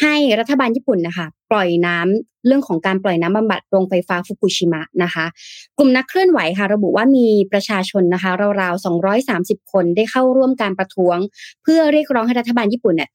[0.00, 5.24] ให้รัฐบาลญี่ปุ่นนะคะ ปล่อยน้ำเรื่องของการปล่อยน้ำบำบัดโรงไฟฟ้าฟุกุชิมะนะคะ
[5.78, 8.84] กลุ่มนักเคลื่อนไหวค่ะ ระบุว่ามีประชาชนนะคะราวๆ
[9.28, 11.18] 230 คนได้เข้าร่วมการประท้วง
[11.62, 13.10] เพื่อเรียกร้องให้รัฐบาลญี่ปุ่นเนี่ย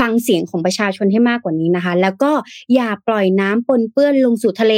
[0.00, 2.32] ฟังเสียงของประชาชนให้มากกว่านี้นะคะ แล้วก็
[2.74, 4.74] อย่าปล่อยน้ำปนเปื้อนลงสู่ทะเล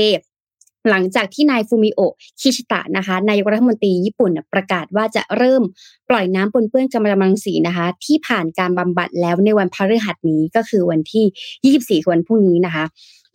[0.90, 2.00] หลังจากที่นายฟูมิโอ
[2.40, 5.62] คิชิตะนะคะนายกรัฐมนตรีญี่ปุ่นประกาศว่าจะเริ่ม
[6.10, 12.84] ปล่อยน้ำปนเปื้อนกัมมันตรังสีนะคะ ที่ผ่านการบำบัดแล้วในวันพฤหัสนี้ก็คือวันที่ 24 วันพรุ่งนี้นะคะ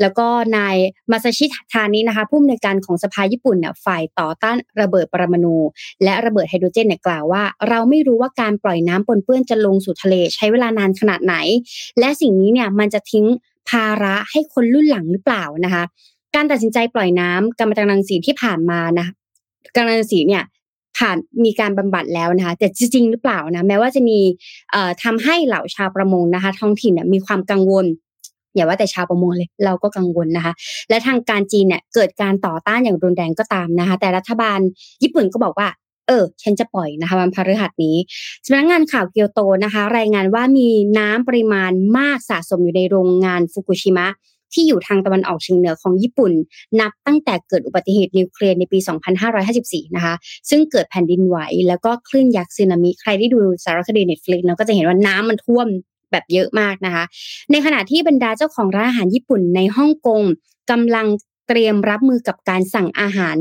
[0.02, 0.76] แล้วก็นาย
[1.12, 5.56] มาซาชิทานินะคะผู้อำนวยการของสภาญี่ปุ่นเนี่ยฝ่ายต่อต้านระเบิดปรมาณู
[6.04, 11.36] และระเบิดไฮโดรเจนเนี่ยกล่าวว่า เราไม่รู้ว่าการปล่อยน้ำปนเปื้อนจะลงสู่ทะเลใช้เวลานานขนาดไหน
[12.00, 13.26] และสิ่งนี้เนี่ยมันจะทิ้ง
[13.70, 15.84] ภาระให้คนรุ่นหลังหรือเปล่านะคะ
[16.36, 19.08] การตัดสินใจปล่อยน้ำกรรมตรังสีที่ผ่านมานะ
[19.76, 20.44] กรรมตรังสีเนี่ย
[20.98, 24.20] ผ่านมีการบำบัดแล้วนะคะแต่จริงหรือเปล่านะแม้ว่าจะมี
[24.72, 27.86] เอ่อทำให้เหล่าชาวประมงนะคะ ท้องถิ่นเนี่ยมีความกังวล
[28.56, 30.54] อย่าว่าแต่ชาวประมงเลยเราก็กังวลนะคะ
[30.90, 34.60] และทางการจีนเนี่ยเกิดการต่อต้านอย่างรุนแรงก็ตามนะคะ แต่รัฐบาล
[35.04, 35.68] ญี่ปุ่นก็บอกว่า
[36.08, 37.96] เออ ฉันจะปล่อยนะคะวันพฤหัสนี้
[38.46, 40.68] สำนักงานข่าวเกียวโดนะคะ รายงานว่ามี
[41.00, 44.08] น้ำปริมาณมากสะสมอยู่ในโรงงานฟุกุชิมะ
[44.54, 46.32] ที่อยู่ทางตะวันออกเฉียงเหนือของญี่ปุ่น
[46.80, 48.80] นับตั้งแต่เกิดอุบัติเหตุนิวเคลียร์ในปี
[49.38, 50.16] 2554 นะคะ
[50.50, 55.68] ซึ่งเกิดแผ่นดินไหว แล้วก็คลื่นยักษ์สึนามิใครที่ดูสารคดี Netflix เราก็จะเห็นว่าน้ำมันท่วม
[56.12, 57.04] แบบเยอะมากนะคะ
[57.52, 60.22] ในขณะที่บรรดาเจ้าของร้านอาหารญี่ปุ่นในฮ่องกง
[60.72, 61.08] กำลัง
[61.48, 63.36] เตรียมรับมือกับการสั่งอาหาร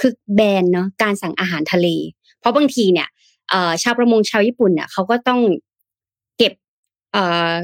[0.00, 1.86] คือแบนเนาะการสั่งอาหารทะเล
[2.40, 3.08] เพราะบางทีเนี่ย
[3.82, 5.40] ชาวประมงชาวญี่ปุ่นเนี่ยเขาก็ต้อง
[6.38, 6.52] เก็บ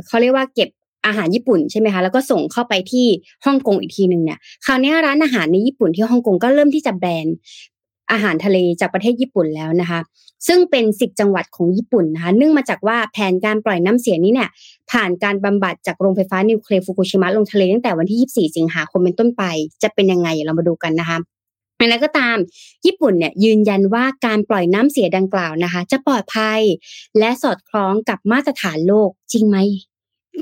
[0.06, 0.68] เขาเรียกว่าเก็บ
[1.08, 3.06] อาหารญี่ปุ่นใช่ไหมคะแล้วก็ส่งเข้าไปที่
[3.44, 7.26] ฮ่องกงอีกทีหนึ่งเนี่ยคราวนี้ร้านอาหารในญี่ปุ่นที่ฮ่องกงก็เริ่มที่จะแบน
[8.12, 10.00] อาหารทะเลจากประเทศญี่ปุ่นแล้วนะคะ
[10.46, 14.48] ซึ่งเป็นสิบจังหวัดของญี่ปุ่นนะคะเนื่องมาจากว่าแผนการปล่อยน้ำเสียนี้เนี่ย
[14.90, 19.42] ผ่านการบำบัดจากโรงไฟฟ้านิวเคลียร์ฟุกุชิมะลงทะเลตั้งแต่วันที่ 24 สิงหาคมเป็นต้นไป
[19.82, 21.18] จะเป็นยังไงเรามาดูกันนะคะ
[21.80, 22.36] อะไรก็ตาม
[22.86, 26.60] ญี่ปุ่นเนี่ยยืนยันว่าการปล่อยน้ำเสียดังกล่าวนะคะ จะปลอดภัย
[27.18, 29.56] และสอดคล้องกับมาตรฐานโลกจริงไหม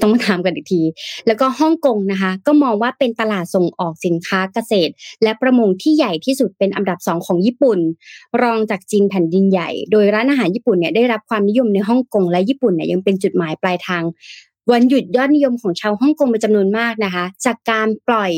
[0.00, 0.82] ต้องมาถามกันอีกที
[1.26, 7.78] แล้วก็ฮ่องกงนะคะ ก็มองว่าเป็นตลาดส่งออกสินค้าเกษตร และประมงที่ใหญ่ที่สุดเป็นอันดับสองของญี่ปุ่น
[8.42, 14.02] รองจากจีนแผ่นดินใหญ่ โดยร้านอาหารญี่ปุ่นเนี่ยได้รับความนิยมในฮ่องกงและญี่ปุ่นเนี่ยยังเป็นจุดหมายปลายทาง
[14.72, 18.32] วันหยุดยอดนิยมของชาวฮ่องกงเป็นจำนวนมากนะคะ จากการปล่อย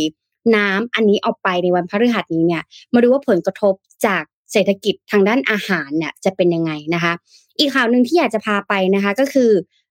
[0.57, 2.63] น้ำอันนี้ออกไปในวันพฤหัสนี้เนี่ย
[2.95, 3.75] มาดูว่าผลกระทบ
[4.07, 7.13] จากเศรษฐกิจทางด้านอาหารเนี่ยจะเป็นยังไงนะคะ
[7.59, 9.51] อีกข่าวหนึ่งที่อยากจะพาไปนะคะก็คือ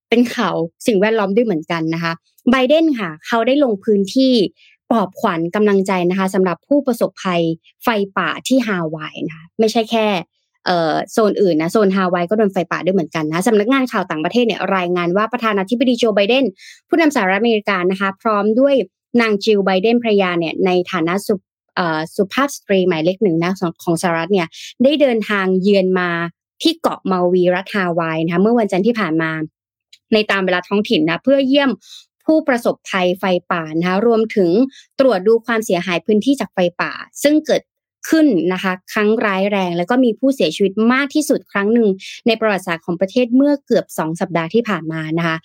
[0.10, 0.56] เป็นข่าว
[0.88, 2.13] สิ่งแวดล้อมด้วยเหมือนกันนะคะ
[2.52, 4.34] ไบเดนค่ะ เขาได้ลงพื้นที่
[4.91, 7.41] ปลอบขวัญกำลังใจนะคะสำหรับผู้ประสบภัย
[7.84, 10.08] ไฟป่าที่ฮาวายนะคะไม่ใช่แค่
[10.65, 16.46] เโซนอื่นนะโซนฮาวายก็โดนไฟป่าด้วยเหมือนกันนะสำนักงานข่าวต่างประเทศเนี่ยรายงานว่าประธานาธิบดีโจไบเดน
[16.89, 18.76] ผู้นำสหรัฐอเมริกานะคะพร้อมด้วย
[19.22, 21.36] นางจิลไบเดนภรรยาเนี่ยในฐานะสุ
[22.15, 24.48] สุภาพสตรีหมายเลขหนึ่งนะของสหรัฐเนี่ย
[24.84, 26.10] ได้เดินทางเยือนมา
[26.62, 29.32] ที่เกาะมาวีรัฐฮาวายนะคะเมื่อวันจันทร์ที่ผ่านมา
[30.13, 31.72] ในตามเวลาท้องถิ่นนะเพื่อเยี่ยม
[32.26, 34.50] ผู้ประสบภัยไฟป่านะคะรวมถึง
[35.00, 36.91] ตรวจดูความเสียหายพื้นที่จากไฟป่า
[37.24, 37.62] ซึ่งเกิด
[38.10, 41.89] ขึ้นนะคะครั้งร้ายแรง แล้วก็มีผู้เสียชีวิตมากที่สุดครั้งหนึ่ง
[42.28, 45.38] ในประวัติศาสตร์ของประเทศเมื่อเกือบ 2 สัปดาห์ที่ผ่านมานะคะ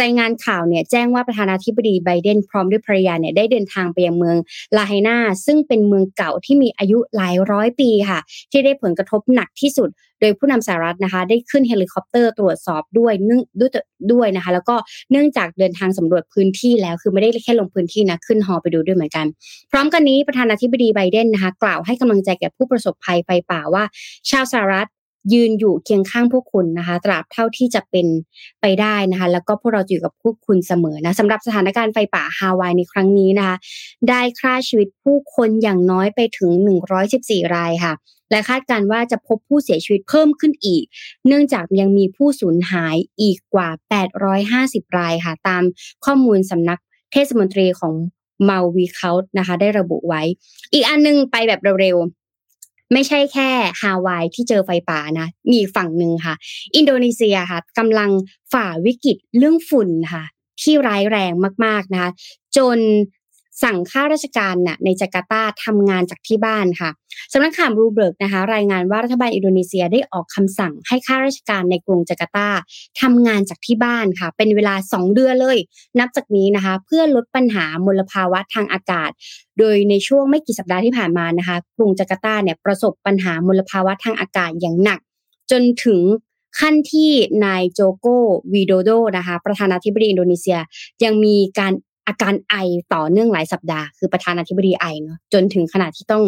[0.00, 4.36] รายงานข่าวเนี่ยแจ้งว่าประธานาธิบดีไบเดนพร้อมด้วยภรรยาเนี่ยได้เดินทางไปยังเมือง
[4.76, 13.70] ลาไฮนาซึ่งเป็นเมืองเก่าที่มีอายุหลายร้อยปีค่ะ ที่ได้ผลกระทบหนักที่สุด โดยผู้นำสหรัฐนะคะ ได้ขึ้นเฮลิคอปเตอร์ตรวจสอบด้วยเนื่องด้วย
[14.12, 14.76] ด้วยนะคะ แล้วก็
[15.10, 19.26] เนื่องจากเดินทางสำรวจพื้นที่แล้วคือไม่ได้แค่ลงพื้นที่นะขึ้นฮอไปดูด้วยเหมือนกัน
[19.70, 23.84] พร้อมกันนี้ประธานาธิบดีไบเดนนะคะ กล่าวให้กำลังใจแก่ผู้ประสบภัยไฟป่าว่า
[24.30, 24.88] ชาวสหรัฐ
[25.32, 28.06] ยืนอยู่เคียงข้างพวกคุณนะคะตราบเท่าที่จะเป็น
[28.60, 33.56] ไปได้นะคะ แล้วก็พวกเราอยู่กับพวกคุณเสมอนะสำหรับสถานการณ์ไฟป่าฮาวายในครั้งนี้นะคะ
[34.08, 36.50] ได้ฆ่าชีวิตผู้คนอย่างน้อยไปถึง
[37.02, 37.94] 114 รายค่ะ
[38.30, 40.84] และคาดการว่าจะพบผู้เสียชีวิตเพิ่มขึ้นอีก
[41.26, 43.68] เนื่องจากยังมีผู้สูญหายอีกกว่า
[44.30, 45.62] 850 รายค่ะ ตาม
[46.04, 46.78] ข้อมูลสำนัก
[47.12, 47.94] เทศมนตรีของ
[48.48, 50.22] มาวีเขานะคะ ได้ระบุไว้
[50.72, 52.19] อีกอันนึงไปแบบเร็วๆ
[52.92, 53.50] ไม่ใช่แค่
[53.80, 56.34] ฮาวายที่เจอไฟป่านะ มีฝั่งหนึ่งค่ะ
[56.76, 58.10] อินโดนีเซียค่ะกำลัง
[58.52, 60.24] ฝ่าวิกฤตเรื่องฝุ่นค่ะ
[60.62, 61.32] ที่ร้ายแรง
[61.64, 62.10] มากๆนะคะ
[62.56, 62.78] จน
[63.62, 66.90] สั่งข้าราชการน่ะในจาการ์ตาทำงานจากที่บ้านค่ะ
[67.32, 72.48] สำนักข่าวรูเบิร์กนะคะรายงานว่ารัฐบาลอินโดนีเซียได้ออกคำสั่งให้ข้าราชการในกรุงจาการ์ตา
[73.00, 75.58] ทำงานจากที่บ้านค่ะ เป็นเวลา 2 เดือนเลย
[75.98, 79.10] นับจากนี้นะคะ เพื่อลดปัญหามลภาวะทางอากาศ
[79.58, 85.00] โดยในช่วงไม่กี่สัปดาห์ที่ผ่านมานะคะ กรุงจาการ์ตาเนี่ยประสบปัญหามลภาวะทางอากาศอย่างหนัก
[85.50, 86.00] จนถึง
[86.60, 87.10] ขั้นที่
[87.44, 88.06] นายโจโก
[88.52, 90.58] วีโดโดนะคะ ประธานาธิบดีอินโดนีเซีย
[91.04, 91.72] ยังมีการ
[92.10, 92.54] อาการไอ
[92.94, 96.24] ต่อเนื่องหลายสัปดาห์คือประธานาธิบดีไอเนาะจนถึงขนาดที่ต้อง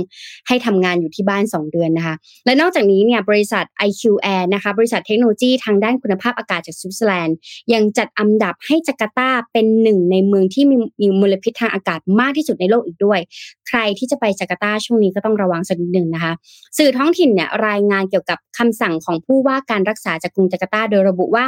[0.48, 2.14] ให้ทำงานอยู่ที่บ้าน 2 เดือนนะคะ
[2.44, 4.02] และนอกจากนี้เนี่ยบริษัท IQ
[4.34, 7.36] Air นะคะบริษัทเทคโนโลยีทางด้านคุณภาพอากาศจากสวิตเซอร์แลนด์
[7.74, 13.20] ยังจัดอันดับให้จาการ์ตาเป็นหนึ่งในเมืองที่มีมีมลพิษทางอากาศมากที่สุดในโลกอีกด้วย
[13.68, 16.32] ใครที่จะไปจาการ์ตาช่วงนี้ก็ต้องระวังสักนิดหนึ่งนะคะ
[16.78, 21.46] สื่อท้องถิ่นเนี่ยรายงานเกี่ยวกับคำสั่งของผู้ว่าการรักษาจากกรุงจาการ์ตาโดยระบุว่า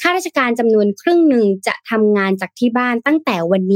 [0.00, 3.74] ข้าราชการจำนวนครึ่งหนึ่งจะทำงานจากที่บ้านตั้งแต่วันน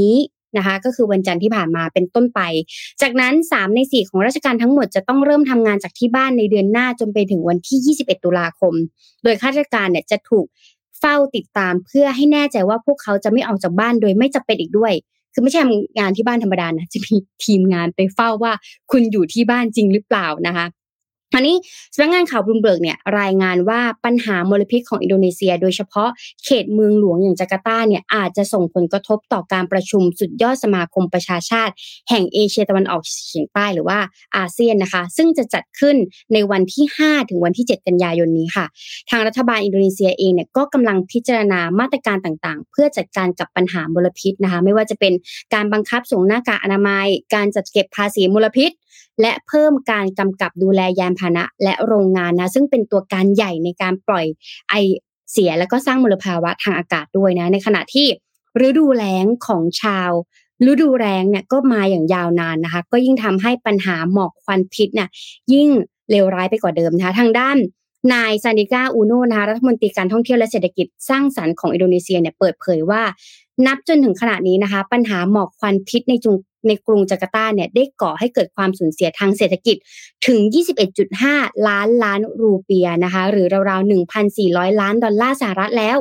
[0.57, 2.39] นะคะ ก็คือวันจันทร์ที่ผ่านมาเป็นต้นไป
[3.01, 8.73] จากนั้น 3 ใน 4 ของราชการทั้งหมดจะต้องเริ่มทำงานจากที่บ้านในเดือนหน้าจนไปถึงวันที่ 21 ตุลาคม
[9.23, 10.45] โดยข้าราชการเนี่ยจะถูก
[10.99, 14.93] เฝ้าติดตามเพื่อให้แน่ใจว่าพวกเขาจะไม่ออกจากบ้านโดยไม่จำเป็นอีกด้วย
[15.33, 15.61] คือไม่ใช่
[15.99, 18.53] งานที่บ้านธรรมดานะ จะมีทีมงานไปเฝ้าว่า
[18.91, 20.65] คุณอยู่ที่บ้านจริงหรือเปล่านะคะ
[21.33, 21.55] อันนี้
[21.93, 26.09] สำนักงานข่าวบลูมเบิร์กเนี่ยรายงานว่าปัญหามลพิษของอินโดนีเซีย โดยเฉพาะ
[26.43, 31.73] เขตเมืองหลวงอย่างจาการ์ตาเนี่ยอาจจะส่งผลกระทบต่อการประชุมสุดยอดสมาคมประชาชาติ
[32.09, 33.99] แห่งเอเชียตะวันออกเฉียงใต้หรือว่า
[34.37, 35.95] อาเซียนนะคะ ซึ่งจะจัดขึ้น
[36.33, 38.65] ในวันที่ 5 ถึงวันที่ 7 กันยายนนี้ค่ะ
[39.09, 45.13] ทางรัฐบาลอินโดนีเซียเองเนี่ยก็กำลังพิจารณามาตรการต่างๆ เพื่อจัดการกับปัญหามลพิษนะคะ ไม่ว่าจะเป็น
[45.53, 48.71] การบังคับสวมหน้ากากอนามัย การจัดเก็บภาษีมลพิษ
[49.21, 54.25] และเพิ่มการกำกับดูแลยานพาหนะ และโรงงานนะ ซึ่งเป็นตัวการใหญ่ในการปล่อย
[54.69, 54.75] ไอ
[55.31, 58.07] เสียแล้วก็สร้างมลภาวะทางอากาศด้วยนะ ในขณะที่
[58.67, 60.11] ฤดูแล้งของชาว
[60.69, 65.09] ฤดูแรงเนี่ยก็มาอย่างยาวนานนะคะ ก็ยิ่งทำให้ปัญหาหมอกควันพิษเนี่ย
[65.53, 65.67] ยิ่ง
[66.11, 67.57] เลวร้ายไปกว่าเดิมนะคะ ทางด้าน
[68.13, 73.01] นายซานิกาอูโนนะคะรัฐมนตรีการท่องเที่ยวและเศรษฐกิจสร้างสรรค์ของอินโดนีเซียเนี่ยเปิดเผยว่า
[73.67, 76.35] นับจนถึงขณะนี้นะคะ ปัญหาหมอกควันพิษในจุง
[76.67, 79.77] ในกรุงจาการ์ตาเนี่ยได้ก่อให้เกิดความสูญเสียทางเศรษฐกิจ
[80.27, 80.39] ถึง
[81.03, 83.91] 21.5 ล้านล้านรูเปียนะคะ หรือราวๆ
[84.31, 85.97] 1,400 ล้านดอลลาร์สหรัฐแล้ว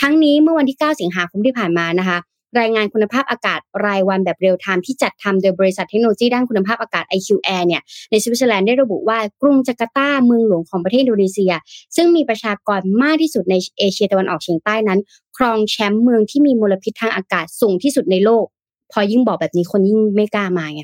[0.00, 2.18] ทั้งนี้เมื่อวันที่ 9 สิงหาคมที่ผ่านมานะคะ
[2.60, 11.52] รายงานคุณภาพอากาศรายวันแบบ real-time ที่จัดทำโดยบริษัทเทคโนโลยีด้านคุณภาพอากาศ IQ Air เนี่ยในสวิตเซอร์แลนด์ได้ระบุว่ากรุงจาการ์ตาเมืองหลวงของประเทศอินโดนีเซีย
[11.96, 15.00] ซึ่งมีประชากรมากที่สุดในเอเชียตะวันออกเฉียงใต้นั้น
[15.36, 18.44] ครองแชมป์เมืองที่มีมลพิษทางอากาศสูงที่สุดในโลก
[18.92, 20.82] พอยิ่งบอกแบบนี้คนยิ่งไม่กล้ามาไง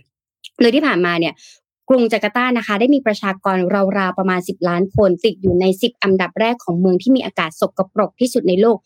[0.61, 1.35] เลยที่ผ่านมาเนี่ย
[1.89, 3.59] กรุงจาการ์ตานะคะ ได้มีประชากร
[3.99, 8.77] ราวๆประมาณ 10 ล้านคน ติดอยู่ใน 10 อันดับแรกของเมืองที่มีอากาศสกปรกที่สุดในโลก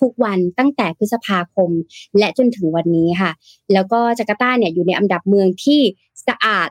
[0.00, 1.70] ทุกๆวันตั้งแต่พฤษภาคม
[2.18, 3.30] และจนถึงวันนี้ค่ะ
[3.72, 5.80] แล้วก็จาการ์ตาเนี่ยอยู่ในอันดับเมืองที่
[6.28, 6.68] สะอาด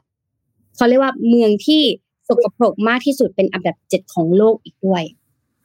[0.75, 1.81] เขาเรียกว่าเมืองที่
[2.27, 5.03] สกปรกมากที่สุดเป็นอันดับเจ็ดของโลกอีกด้วย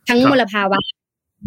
[0.08, 0.78] ทั้งมลภาวะ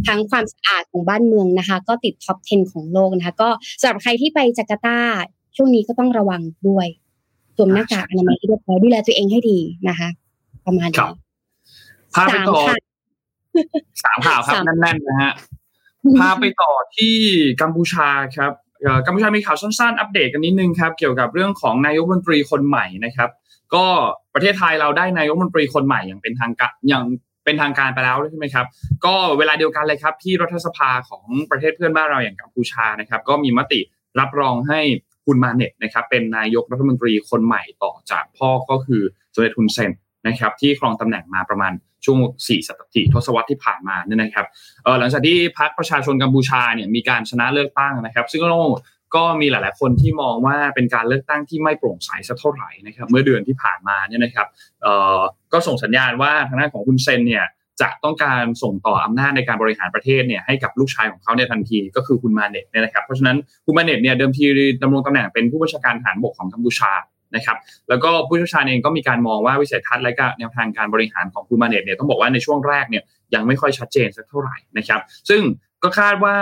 [0.08, 3.50] ทั้งความสะอาดของบ้านเมืองนะคะ ก็ติดท็อป 10 ของโลกนะคะ ก็
[3.80, 5.00] สำหรับใครที่ไปจาการ์ตา
[5.56, 6.88] ช่วงนี้ก็ต้องระวังด้วย
[7.58, 10.10] สวมหน้ากากอนามัยที่เรียบร้อยดูแลตัวเองให้ดีนะคะ
[10.66, 11.14] ประมาณครันี้บ
[12.14, 12.62] พาไปต่อ
[14.04, 15.34] สามค่ะสามข่าวครับสามแน่นๆนะฮะ
[16.20, 17.16] พาไปต่อที่
[17.62, 23.30] กัมพูชาครับเอ่อกัมพูชามีข่าวสั้นๆ อัปเดตกันนิดนึงครับ เกี่ยวกับเรื่องของนายกรัฐมนตรีคนใหม่นะครับ
[23.76, 23.86] ก็
[24.34, 27.04] ประเทศไทยเราได้นายกรัฐมนตรีคนใหม่อย่างเป็นทางการอย่าง
[27.44, 28.66] เป็นทางการไปแล้วใช่ไหมครับ
[29.06, 33.80] ก็เวลาเดียวกันเลยครับ ที่รัฐสภาของประเทศเพื่อนบ้านเราอย่างกัมพูชานะครับ ก็มีมติ
[34.20, 34.82] รับรองให้
[35.28, 39.02] คุณมาเน็ตนะครับเป็นนายกรัฐมนตรีคนใหม่ต่อจากพ่อก็คือ
[39.34, 39.92] สมเด็จทุนเซน
[40.28, 41.74] นะครับที่ครองตำแหน่งมาประมาณ
[42.06, 44.46] ช่วง 4 ศตวรรษทศวรรษที่ผ่านมาเนี่ยนะครับ
[44.84, 48.50] เออหลังจากที่พรรคประชาชนกัมพูชาเนี่ยมีการชนะเลือกตั้งนะครับ ซึ่งก็
[49.16, 54.48] ก็มีหลาย ๆ คนที่มองว่าเป็นการเลือกตั้งที่ไม่โปร่งใสสักเท่าไหร่นะครับ เมื่อเดือนที่ผ่านมาเนี่ยนะครับ
[55.54, 57.46] ก็ส่งสัญญาณว่าทางด้านของคุณเซนเนี่ย
[57.82, 64.46] จะต้องการส่งต่ออำนาจในการบริหารประเทศเนี่ยให้กับลูกชายของเขาในทันทีก็คือคุณมาเน็ตเนี่ยนะครับเพราะฉะนั้นคุณมาเน็ตเนี่ยเดิมที
[64.84, 66.92] ดำรงตำแหน่งเป็นผู้บัญชาการทหารบกของกัมพูชา
[67.36, 67.58] นะครับ
[67.90, 75.42] แล้วก็ผู้เชี่ยวชาญเองก็มีการมองว่าวิสัยทัศน์และก็แนวทางการบริหารของคุณมาเน็ตเนี่ยต้องบอกว่าในช่วงแรกเนี่ยยังไม่ค่อยชัดเจนสักเท่าไหร่นะครับ ซึ่ง
[75.84, 76.36] ก็คาดว่า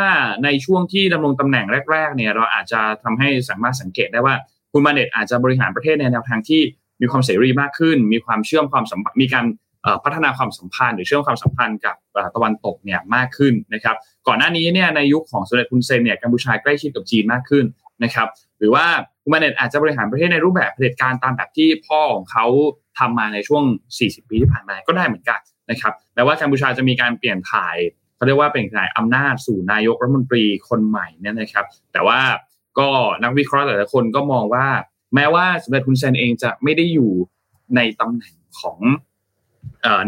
[0.44, 4.36] ในช่วงที่ดำรงตำแหน่งแรกๆเนี่ยเราอาจจะทำให้สามารถสังเกตได้ว่า
[4.72, 6.62] คุณมาเน็ตอาจจะบริหารประเทศในแนวทางที่
[7.02, 9.46] มีความเสรีมากขึ้น มีความเชื่อมความสัมพันธ์มีการ
[10.04, 11.96] พัฒนาความสัมพันธ์หรือเชื่อมความสัมพันธ์กับ
[12.36, 13.96] ตะวันตกเนี่ยมากขึ้นนะครับ
[14.28, 17.66] ก่อนหน้านี้เนี่ยในยุคของสมเด็จคุณเซนเนี่ยกัมพูชาใกล้ชิดกับจีนมากขึ้น
[18.04, 18.28] นะครับ
[18.60, 18.86] หรือว่า
[19.24, 22.46] คุณมาเน็ตอาจจะบริหารประเทศในรูปแบบเผด็จการตามแบบที่พ่อของเขา
[23.00, 23.64] ทำมาในช่วง
[24.00, 25.40] 40 ปีที่ผ่านมาก็ได้เหมือนกัน
[25.72, 27.76] นะครับแม้ว่ากัมพูชาจะมีการเปลี่ยนถ่าย
[28.16, 32.20] เขาเรียกว่าเป็นถ่ายอำนาจสู่นายกรัฐมนตรีคนใหม่เนี่ยนะครับ แต่ว่า
[32.80, 32.90] ก็
[33.24, 34.68] นักวิเคราะห์หลายๆคนก็มองว่า
[35.16, 37.12] แม้ว่าสมเด็จคุณเซนเองจะไม่ได้อยู่
[37.76, 38.80] ในตำแหน่งของ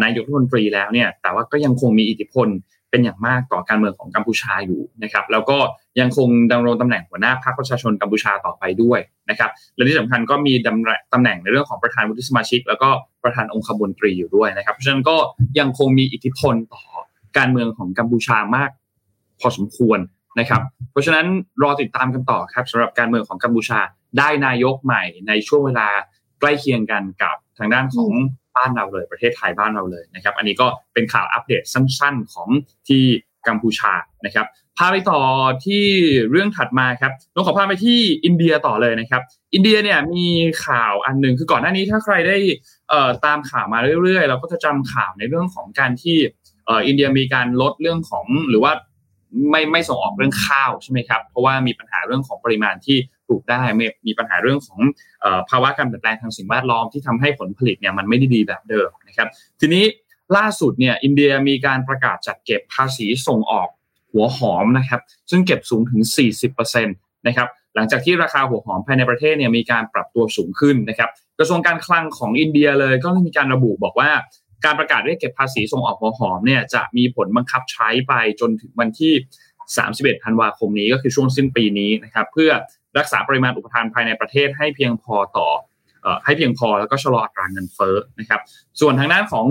[0.03, 2.49] นายกรัฐมนตรีแล้วเนี่ยแต่ว่าก็ยังคงมีอิทธิพล
[2.91, 5.57] เป็นอย่างมากต่อการเมืองของกัมพูชาอยู่นะครับแล้วก็
[5.99, 12.89] ยังคงดำรงตำแหน่งหัวหน้าพรรคประชาชนกัมพูชาต่อไปด้วยนะครับและที่สำคัญก็มีดำแหน่งตำแหน่งในเรื่องของประธานวุฒิสมาชิก แล้วก็
[13.23, 15.17] ประธานองคมนตรีอยู่ด้วยนะครับเพราะฉะนั้นก็
[15.59, 16.83] ยังคงมีอิทธิพลต่อ
[17.37, 18.69] การเมืองของกัมพูชามาก
[19.39, 19.99] พอสมควร
[20.39, 21.25] นะครับ เพราะฉะนั้น
[21.63, 23.79] รอติดตามกันต่อครับสำหรับการเมืองของกัมพูชา
[24.17, 25.87] ได้นายกใหม่ในช่วงเวลา
[26.39, 28.11] ใกล้เคียงกันกับทางด้านของ
[28.57, 32.49] บ้านเราเลย ประเทศไทยบ้านเราเลยนะครับ อันนี้ก็เป็นข่าวอัปเดตสั้น ๆ ของ
[32.87, 33.03] ที่
[33.47, 33.93] กัมพูชา
[34.25, 34.45] นะครับ
[34.77, 35.21] พาไปต่อ
[35.65, 35.85] ที่
[36.31, 39.21] เรื่องถัดมาครับต้องขอพาไปที่อินเดียต่อเลยนะครับ
[39.53, 40.27] อินเดียเนี่ยมี
[40.65, 42.37] ข่าวอันหนึ่งคือก่อนหน้านี้ถ้าใครได้
[43.25, 46.17] ตามข่าวมาเรื่อยๆ เราก็จะจำข่าวในเรื่องของการที่
[46.69, 48.71] อินเดียมีการลดเรื่องของหรือว่า
[49.51, 54.79] ไม่ไม่ส่งออกเรื่องข้าวใช่ไหมครับ เพราะว่ามีปัญหาเรื่องของปริมาณที่ ปลูกได้มีมีปัญหาเรื่องของ
[55.49, 59.27] ภาวะการเปลี่ยนแปลงทางสิ่งแวดล้อมที่ทำให้ผลผลิตเนี่ยมันไม่ได้ดีแบบเดิมนะครับ
[59.59, 59.85] ทีนี้
[60.37, 63.67] ล่าสุดเนี่ยอินเดียมีการประกาศจัดเก็บภาษีส่งออก
[64.11, 66.01] หัวหอมนะครับซึ่งเก็บสูงถึง
[66.45, 71.09] 40%นะครับหลังจากที่ราคาหัวหอมภายในประเทศเนี่ยมีการปรับตัวสูงขึ้นนะครับ
[71.39, 74.11] กระทรวงการคลังของอินเดียเลยก็มีการระบุบอกว่า
[74.65, 79.13] การประกาศเรียกเก็บภาษีส่งออกหัวหอมเนี่ยจะมีผลบังคับใช้ไปจนถึงวันที่
[79.67, 82.51] 31 ธันวาคมนี้ก็คือช่วงสิ้นปีนี้นะครับเพื่อ
[82.99, 85.49] รักษาปริมาณอุปทานภายในประเทศให้เพียงพอต่อ
[86.25, 88.41] ให้เพียงพอแล้วก็ชะลออัตราเงินเฟ้อนะครับ
[88.79, 89.47] ส่วนทางด้านของ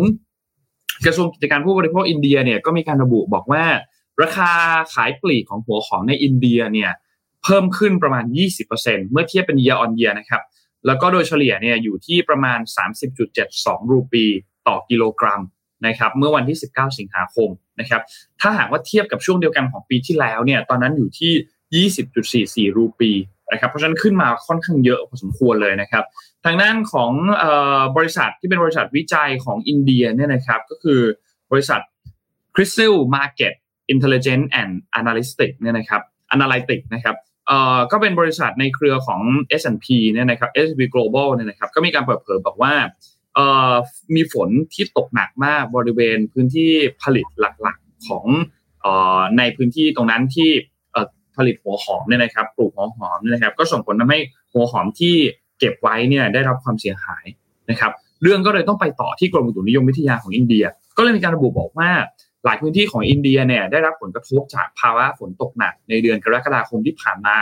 [1.07, 3.65] กระทรวงกิจการผู้บริโภคอินเดียเนี่ยก็มีการระบุบอกว่า
[4.23, 4.51] ราคา
[4.95, 6.91] ขายปลีกของหัวหอมในอินเดียเนี่ย
[7.45, 8.25] เพิ่มขึ้นประมาณ
[8.69, 10.43] 20%เมื่อเทียบเป็น year on year นะครับ
[10.87, 12.59] แล้วก็โดยเฉลี่ยเนี่ยอยู่ที่ประมาณ
[13.25, 14.25] 30.72 รูปี
[14.69, 15.41] ต่อกิโลกรัม
[15.87, 17.49] นะครับเมื่อวันที่ 19 สิงหาคม
[17.81, 18.03] นะครับ
[18.41, 21.87] ถ้าหากว่าเทียบกับช่วงเดียวกันของปีที่แล้วเนี่ยตอนนั้นอยู่ที่
[22.73, 23.13] 20.44 รูปี
[23.53, 26.05] นะครับเพราะฉะนั้นขึ้นมาค่อนข้างเยอะพอสมควรเลยนะครับ
[26.45, 27.45] ทางด้านของอ
[27.79, 31.01] อบริษัทที่เป็นบริษัทวิจัยของอินเดียเนี่ยนะครับก็คือ
[31.53, 31.81] บริษัท
[32.55, 33.55] Crystal Market
[33.93, 36.03] Intelligence and Analytics เนี่ยนะครับ
[36.35, 39.21] Analytics นะครับเอ่อก็เป็นบริษัทในเครือของ
[39.61, 42.75] S&P เนี่ยนะครับ S&P Global เนี่ยนะครับก็มีการเปิดเผยบอกว่า
[43.35, 43.75] เอ่อ
[44.15, 48.27] มีฝนที่ตกหนักมากบริเวณพื้นที่ผลิตหลักๆของ
[48.81, 50.51] เอ่อในพื้นที่ตรงนั้นที่
[51.37, 54.19] ผลิตหัวหอมเนี่ยนะครับปลูกหัวหอมเนี่ยนะครับ ก็ส่งผลทำให้
[54.53, 55.15] หัวหอมที่
[55.59, 57.25] เก็บไว้เนี่ยได้รับความเสียหาย
[57.71, 60.65] นะครับ เรื่องก็เลยต้องไปต่อที่กรมอุตุนิยมวิทยาของอินเดีย
[60.97, 61.91] ก็เลยมีการระบุบอกว่า
[62.45, 67.37] หลายพื้นที่ของอินเดียเนี่ยได้รับผลกระทบจากภาวะฝนตกหนักในเดือนกรกฎาคมที่ผ่านมา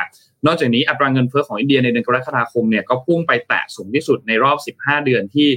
[0.47, 5.49] นอกจากนี้อัตราเงินเฟ้อของอินเดียในเดือนกรกฎาคมเนี่ยก็พุ่งไปแตะสูงที่สุดในรอบ 15 เดือนที่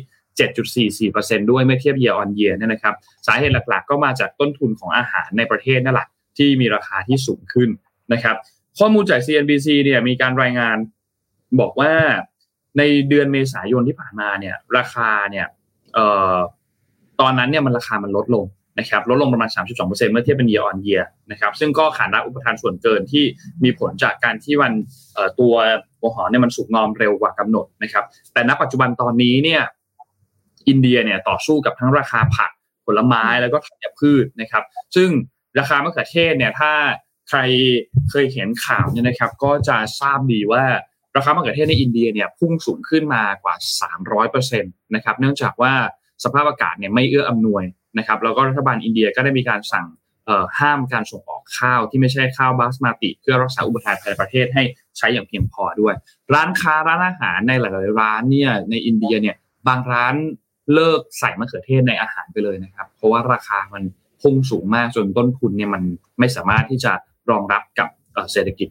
[1.10, 2.96] 7.44%ด้วยเมื่อเทียบ year on year เนี่ยนะครับ
[3.28, 7.70] สาเหตุหลักๆ ก็มาจากต้นทุนของอาหารในประเทศนั่นแหละที่มีราคาที่สูงขึ้น
[8.14, 8.36] นะครับ
[8.80, 10.78] ข้อมูลจาก CNBC เนี่ยมีการรายงาน
[11.60, 11.94] บอกว่า
[12.78, 15.48] ในเดือนเมษายนที่ผ่านมาเนี่ย ราคาเนี่ย
[15.94, 16.36] เอ่อ
[17.22, 18.46] ตอนนั้นเนี่ยมันราคามันลดลง
[18.80, 23.24] นะครับลดลงประมาณ 32%เมื่อเทียบเป็น year on year นะครับซึ่งก็ขานรับอุปทานส่วนเกินที่
[23.64, 24.74] มีผลจากการที่วัน
[25.40, 25.54] ตัว
[26.00, 29.62] หัวหอเนี่ยมันสุกงอมเร็วกว่ากำหนดนะครับ แต่ณปัจจุบันตอนนี้เนี่ย
[30.68, 32.52] อินเดียเนี่ยต่อสู้กับทั้งราคาผัก
[32.86, 34.64] ผลไม้แล้วก็ธัญพืชนะครับ
[34.96, 35.10] ซึ่ง
[35.60, 36.72] ราคามะเขือเทศเนี่ยถ้า
[37.30, 37.40] ใคร
[38.10, 40.64] เคยเห็นข่าวเนี่ยนะครับ ก็จะทราบดีว่า
[41.16, 43.56] ราคามะเขือเทศในอินเดียเนี่ยพุ่งสูงขึ้นมากว่า
[44.26, 45.74] 300%นะครับเนื่องจากว่า
[46.24, 47.64] สภาพอากาศเนี่ยไม่เอื้ออำนวย
[47.98, 49.88] นะครับแล้วก็รัฐบาลอินเดียก็ได้มีการสั่ง
[50.60, 54.64] ห้ามการส่งออกข้าวที่ไม่ใช่ข้าวบาสมาติ เพื่อรักษาอุปทานภายในประเทศให้
[54.98, 55.94] ใช้อย่างเพียงพอด้วย
[56.34, 59.36] ร้านค้าร้านอาหารในหลายๆร้านเนี่ยในอินเดียเนี่ย
[59.68, 60.16] บางร้าน
[60.74, 63.84] เลิกใส่มะเขือเทศในอาหารไปเลยนะครับ เพราะว่าราคามัน
[64.22, 65.84] พุ่งสูงมากจนต้นทุนเนี่ยมัน
[66.20, 66.94] ไม่สามารถที่จะ
[67.32, 67.90] รองรับกับ
[68.32, 68.68] เศรษฐกิจ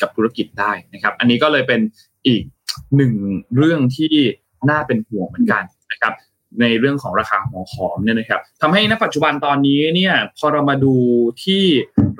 [0.00, 1.80] กับธุรกิจได้นะครับ อันนี้ก็เลยเป็น
[2.26, 2.42] อีก
[2.96, 3.14] หนึ่ง
[3.56, 4.14] เรื่องที่
[4.70, 6.14] น่าเป็นห่วงเหมือนกันนะครับ
[6.60, 10.94] ในเรื่องของราคาหัวหอมเนี่ยนะครับทำให้ณปัจจุบันตอนนี้เนี่ยพอเรามาดู
[11.44, 11.62] ที่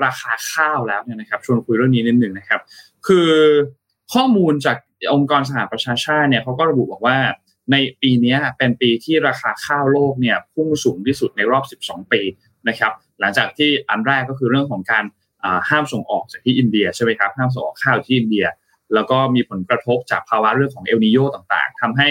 [0.05, 2.61] ราคาข้าวแล้วเนี่ยนะครับชวนคุยเรื่องนี้นิดหนึ่งนะครับ
[3.07, 3.31] คือ
[4.15, 4.77] ข้อมูลจาก
[5.15, 7.19] องค์กรสหประชาชาติเนี่ยเขาก็ระบุบอกว่า
[7.73, 12.21] ในปีนี้เป็นปีที่ราคาข้าวโลกเนี่ยพุ่งสูงที่สุดในรอบ 12 ปี
[12.69, 15.05] นะครับ หลังจากที่อันแรกก็คือเรื่องของการ
[15.71, 18.47] ห้ามส่งออกจากที่อินเดียใช่ไหมครับห้ามส่งออกข้าวที่อินเดีย
[18.95, 22.09] แล้วก็มีผลกระทบจากภาวะเรื่องของเอลนิโยต่างๆทำให้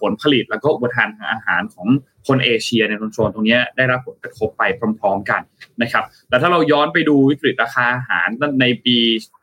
[0.00, 1.86] ผลผลิตแล้วก็อุปทานทางอาหารของ
[2.26, 4.62] คนเอเชียในโซนตรงนี้ได้รับผลกระทบไป
[4.98, 5.40] พร้อม ๆ กัน
[5.82, 8.28] นะครับแต่ถ้าเราย้อนไปดูวิกฤตราคาอาหาร
[8.60, 8.96] ในปี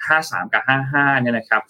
[0.03, 1.61] 53 กับ 55 เนี่ยนะครับ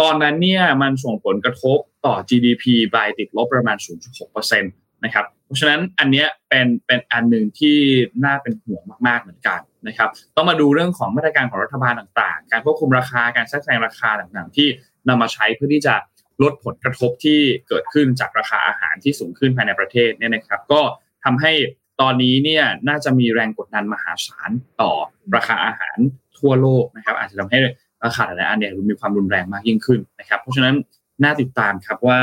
[0.00, 3.76] ตอนนั้นเนี่ยมันส่งผลกระทบต่อ GDP ไปติดลบประมาณ
[4.20, 7.76] 0.6%นะครับ เพราะฉะนั้นอันนี้เป็นเป็นอันหนึ่งที่
[8.24, 14.68] น่าเป็นห่วงมาก ๆเหมือนกันนะครับ ต้องมาดูเรื่องของมาตรการของรัฐบาลต่างๆ การควบคุมราคาการแทรกแซงราคาต่างๆ ที่
[15.08, 15.94] นำมาใช้เพื่อที่จะ
[16.42, 20.80] ลดผลกระทบที่เกิดขึ้นจากราคาอาหารที่สูงขึ้นภายในประเทศเนี่ยนะครับ ก็
[21.24, 21.52] ทำให้
[22.00, 24.92] ตอนนี้เนี่ยน่าจะมีแรงกดดันมหาศาลต่อ
[25.36, 25.98] ราคาอาหาร
[26.38, 27.58] ทั่วโลกนะครับ อาจจะทำให้
[28.04, 30.74] ราคาหลายอันเนี่ยมีความรุนแรงมากยิ่งขึ้นนะครับ เพราะฉะนั้น
[31.22, 32.20] น่าติดตามครับว่า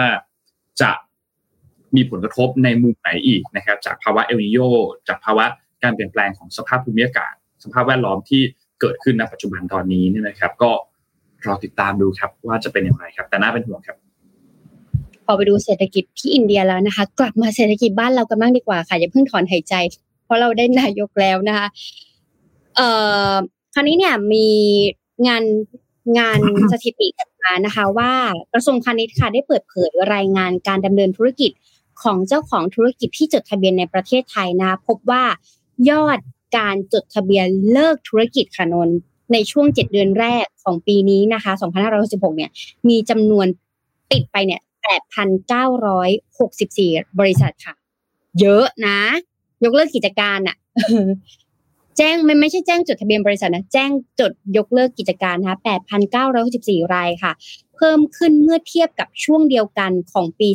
[0.81, 0.91] จะ
[1.95, 4.57] มีผลกระทบในมุมไหนอีกนะครับ จากภาวะเอลนิโย
[5.07, 5.45] จากภาวะ
[5.83, 8.41] การเปลี่ยนแปลงของสภาพภูมิอากาศ สภาพแวดล้อมที่
[8.81, 10.71] เกิดขึ้นในปัจจุบันตอนนี้นี่นะครับ ก็
[11.45, 13.97] รอติดตามดูครับว่าจะเป็นอย่างไรครับ แต่น่าเป็นห่วงครับ
[15.25, 19.75] พอไปดูเศรษฐกิจที่อินเดียแล้วนะคะ กลับมาเศรษฐกิจบ้านเรากันบ้างดีกว่าค่ะอย่าเพิ่งถอนหายใจ
[20.25, 21.67] เพราะเราได้นายกแล้วนะคะ
[22.75, 22.89] เอ่
[23.31, 23.33] อ
[23.73, 24.47] คราวนี้เนี่ยมี
[25.27, 25.43] งาน
[26.19, 26.39] งาน
[26.71, 27.07] สถิติ
[27.43, 28.11] มานะคะ ว่า
[28.53, 31.51] กระทรวงพาณิชย์ค่ะได้เปิดเผยรายงานการดำเนินธุรกิจ
[32.03, 35.23] ของเจ้าของธุรกิจที่จดทะเบียนในประเทศไทยนะ พบว่า
[35.89, 36.19] ยอด
[36.57, 38.89] การจดทะเบียนเลิกธุรกิจค่ะนน
[39.33, 41.51] ในช่วงเจ็ดเดือนแรกของปีนี้นะคะ
[41.95, 42.51] 2566 เนี่ย
[42.89, 43.47] มีจำนวน
[44.11, 44.61] ปิดไปเนี่ย
[45.49, 47.73] 8,964 บริษัทค่ะ
[48.39, 48.99] เยอะนะ
[49.63, 50.55] ยกเลิกกิจการอะ
[51.97, 53.89] แจ้งไมันไม่ใช่แจ้งจดทะเบียนบริษัทนะ แจ้ง
[54.19, 55.57] จดยกเลิกกิจการนะคะ
[56.25, 57.31] 8,964 รายค่ะ
[57.75, 60.49] เพิ่มขึ้นเมื่อเทียบกับช่วงเดียวกันของปี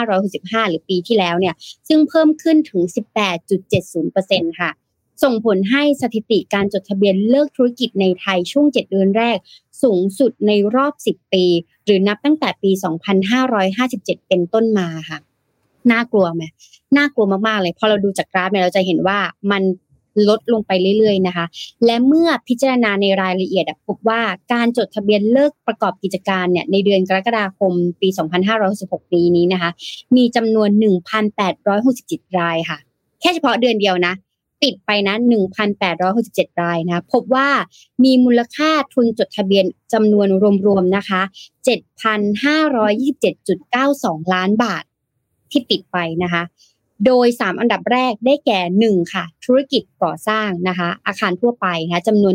[0.00, 1.54] 2,565 หรือปีที่แล้วเนี่ย
[1.88, 2.82] ซึ่งเพิ่มขึ้นถึง
[3.50, 4.70] 18.70%ค่ะ
[5.22, 9.38] ส่งผลให้สถิติการจดทะเบียนเลิกธุรกิจในไทยช่วง 7 เดือนแรก
[9.82, 11.44] สูงสุดในรอบ 10 ปี
[11.84, 12.70] หรือนับตั้งแต่ปี
[13.50, 15.18] 2557 เป็นต้นมาค่ะ
[15.90, 16.42] น่ากลัวไหม
[16.96, 19.18] น่ากลัวมากๆเลย พอเราดูจากกราฟเนี่ยเราจะเห็นว่า
[19.50, 19.62] มัน
[20.28, 21.46] ลดลงไปเรื่อยๆนะคะ
[21.84, 24.20] และเมื่อพิจารณาในรายละเอียดพบว่า
[24.52, 28.08] การจดทะเบียนเลิกประกอบกิจการเนี่ยในเดือนกรกฎาคมปี
[28.60, 29.70] 2566ปีนี้นะคะ
[30.16, 30.70] มีจำนวน
[31.54, 32.78] 1,867 รายค่ะ
[33.20, 34.14] แค่เฉพาะเดือนเดียวนะ
[34.64, 35.14] ติดไปนะ
[35.88, 37.48] 1,867 รายนะพบว่า
[38.04, 40.28] มีมูลค่าทุนจดทะเบียนจำนวน
[40.66, 41.22] รวมๆนะคะ
[44.22, 44.84] 7,527.92 ล้านบาท
[45.50, 46.42] ที่ติดไปนะคะ
[47.06, 52.34] โดย 3 อันดับแรกได้แก่ 1 ค่ะ ธุรกิจก่อสร้างนะคะ อาคารทั่วไปนะคะจำนวน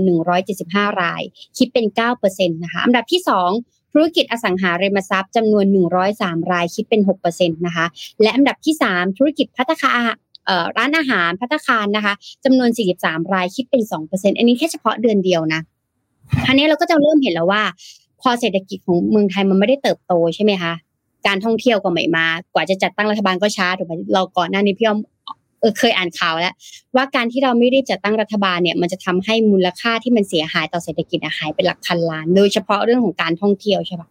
[0.50, 1.22] 175 ราย
[1.58, 1.86] คิดเป็น
[2.20, 3.22] 9%นะคะอันดับที่
[3.56, 5.66] 2 ธุรกิจอสังหาริมทรัพย์จำนวน
[6.08, 7.86] 103 ราย คิดเป็น6%นะคะ
[8.22, 9.94] และอันดับที่ 3 ธุรกิจพัฒนา
[10.78, 12.14] ร้านอาหารพัตคารนะคะ
[12.46, 12.70] จำนวน
[13.02, 15.62] 43 รายคิดเป็น 2%อันนี้แค่เฉพาะเดือนเดียวนะ
[16.46, 17.64] ทีนี้เราก็จะเริ่มเห็นแล้วว่า
[18.22, 20.74] พอเศรษฐกิจของเมืองไทยมันไม่ได้เติบโตใช่ไหมคะ
[21.28, 25.00] การท่องเที่ยวก็ไม่มา กว่าจะจัดตั้งรัฐบาลก็ช้าถูกไหมเราก่อนหน้านี้พี่อ้อม
[25.62, 26.54] เออเคยอ่านข่าวแล้ว
[26.96, 34.10] ว่าการที่เราไม่รีบจัดตั้งรัฐบาลเนี่ย มันจะทำให้มูลค่าที่มันเสียหายต่อเศรษฐกิจหายเป็นหลักพันล้าน โดยเฉพาะเรื่องของการท่องเที่ยวใช่ปะ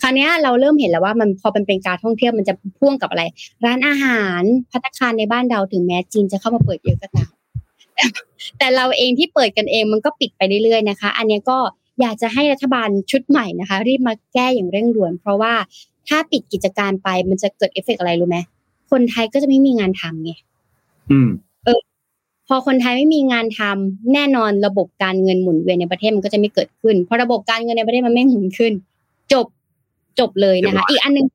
[0.00, 3.22] คราวนี้เราเริ่มเห็นแล้วว่ามันพอเป็นเป็นการท่องเที่ยวมันจะพ่วงกับอะไร
[3.64, 7.30] ร้านอาหารภัตตาคารในบ้านเราถึงแม้จีนจะเข้ามาเปิดเยอะก็ตาม
[8.58, 11.58] แต่เราเองที่เปิดกันเองมันก็ปิดไปเรื่อยๆนะคะ อันนี้ก็
[12.00, 15.54] อยากจะให้รัฐบาลชุดใหม่นะคะ รีบมาแก้อย่างเร่งด่วน เพราะว่า
[16.08, 18.38] ถ้าปิดกิจการไปมันจะเกิดเอฟเฟกอะไรรู้ไหม
[18.90, 20.32] คนไทยก็จะไม่มีงานทำไง
[21.10, 21.28] อืม
[21.64, 21.80] เออ
[22.48, 28.72] พอคนไทยไม่มีงานทำแน่นอนระบบการเงินหมุนเวียนในประเทศมันก็จะไม่เกิดขึ้นพอระบบการเงินในประเทศมันไม่หมุนขึ้น
[29.32, 29.46] จบ
[30.18, 31.26] จบเลยนะคะ อีกอันนึง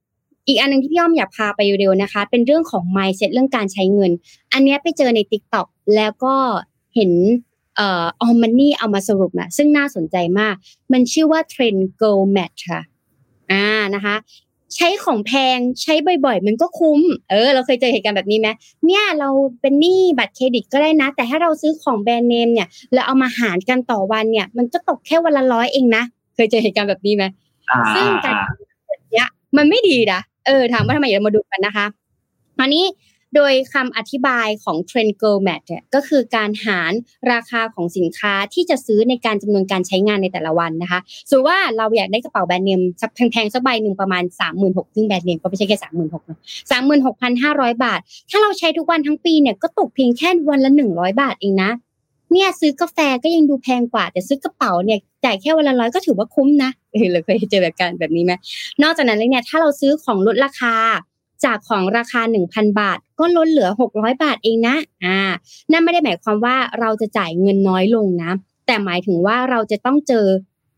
[0.47, 4.11] อีกอันนึงที่พี่อ้อมอยากพาไปเร็วนะคะ เป็นเรื่องของ mindset เรื่องการใช้เงิน
[4.53, 6.35] อันนี้ไปเจอใน t ิ k t o k แล้วก็
[6.95, 7.11] เห็น
[7.75, 10.55] เอ่อออมันนี่เอามาสรุปนะซึ่งน่าสนใจมาก
[10.91, 12.81] มันชื่อว่าเทรน d go match ค่ะ
[13.51, 13.65] อ่า
[13.95, 14.15] นะคะ
[14.75, 15.93] ใช้ของแพงใช้
[16.25, 18.47] บ่อยๆ มันก็คุ้ม เออ เราเคยเจอเหตุการณ์แบบนี้ไหม
[18.85, 19.29] เนี่ยเรา
[19.61, 26.03] เป็นหนี้บัตรเครดิตก็ได้นะ แต่ถ้าเราซื้อของแบรนด์เนมเนี่ยแล้วเอามาหารกันต่อวันเนี่ย มันก็ตกแค่วันละร้อยเองนะ
[26.35, 27.23] เคยเจอเหตุการณ์แบบนี้ไหม
[27.95, 28.35] ซึ่งการ
[29.13, 31.85] เนี้ยมันไม่ดีนะเออถามว่าทำไมเรามาดูกันนะคะ
[32.59, 32.83] อันนี้
[33.37, 36.91] โดยคำอธิบายของ Trend g o m a t เนี่ยก็คือการหาร
[37.31, 46.31] ราคาของสินค้าที่จะซื้อในการจำนวนการใช้งานในแต่ละวันนะคะสมมติว่าเราอยากได้กระเป๋าแบรนด์เนมสักแพงๆสักใบหนึ่งประมาณ 3 6 0 0 0ซึ่งแบรนด์เนมก็ไม่ใช่แค่สามหมื่นหกน
[46.71, 51.71] สามหมื่นหกพันห้าร้อยบาท ถ้าเราใช้ทุกวันทั้งปีเนี่ยก็ตกเพียงแค่วันละหนึ่งร้อยบาทเองนะ
[52.31, 58.33] เนี่ยซื้อกาแฟก็ยังดูแพงกว่า แต่ซื้อกระเป๋าเนี่ยจ่ายแค่วันละร้อยก็ถือว่าคุ้มนะเออเราเคยเจอแบบการแบบนี้ไหม
[58.83, 60.73] นอกจากนั้นเลยเนี่ยถ้าเราซื้อของลดราคา
[61.45, 64.75] จากของราคา 1,000 บาท ก็ลดเหลือ 600 บาทเองนะ
[65.05, 65.19] อ่า
[65.71, 68.31] นั่นไม่ได้หมายความว่าเราจะจ่ายเงินน้อยลงนะ
[68.67, 70.25] แต่หมายถึงว่าเราจะต้องเจอ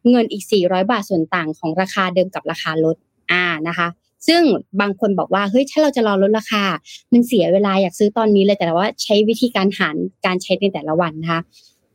[0.10, 2.96] เงินอีก 400 บาทส่วนต่างของราคาเดิมกับราคาลด
[3.32, 3.88] อ่านะคะ
[4.28, 4.42] ซึ่ง
[4.82, 6.64] บางคนบอกว่าเฮ้ยถ้าเราจะรอลดราคา
[7.12, 9.96] มันเสียเวลาอยากซื้อตอนนี้เลยแต่ว่าใช้วิธีการหาร
[10.26, 11.42] การใช้ในแต่ละวันนะคะ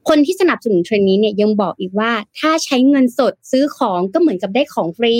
[0.08, 5.14] คนที่สนับสนุนเทรนนี้เนี่ยยังบอกอีกว่าถ้าใช้เงินสดซื้อของก็เหมือนกับได้ของฟรี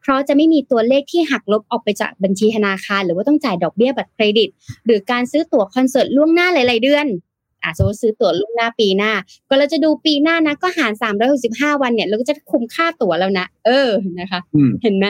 [0.00, 4.48] เพราะจะไม่มีตัวเลขที่หักลบออกไปจากบัญชีธนาคาร หรือว่าต้องจ่ายดอกเบี้ยบัตรเครดิต
[4.86, 7.06] หรือการซื้อตั๋วคอนเสิร์ตล่วงหน้าหลาย ๆ เดือน
[7.62, 9.12] อะสมมติซื้อตั๋วล่วงหน้าปีหน้า
[9.48, 14.40] ก็เราจะดูปีหน้านะก็หารสามร้อยหกสิบห้าวันเนี่ยเราก็จะคุ้มค่าตั๋วแล้วนะเออนะคะ
[14.82, 15.06] เห็นไหม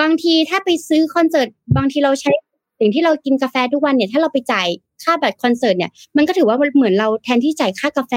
[0.00, 2.30] บางทีถ้าไปซื้อคอนเสิร์ตบางทีเราใช้
[2.78, 4.68] อย่างที่เรากินกาแฟทุกวันเนี่ย ถ้าเราไปจ่าย
[5.04, 8.12] ค่าบัตรคอนเสิร์ตเนี่ยมันก็ถือว่าเหมือนเราแทนที่จ่ายค่ากาแฟ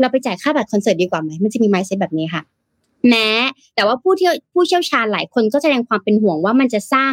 [0.00, 2.42] เราไปจ่ายค่าบัตรคอนเสิร์ตดีกว่าไหมมันจะมีไมซ์เซ็ตแบบนี้ค่ะ
[3.08, 3.28] แม้
[3.74, 7.12] แต่ว่าผู้ที่ผู้เชี่ยวชาญหลายคนก็แสดงความเป็นห่วงว่ามันจะสร้าง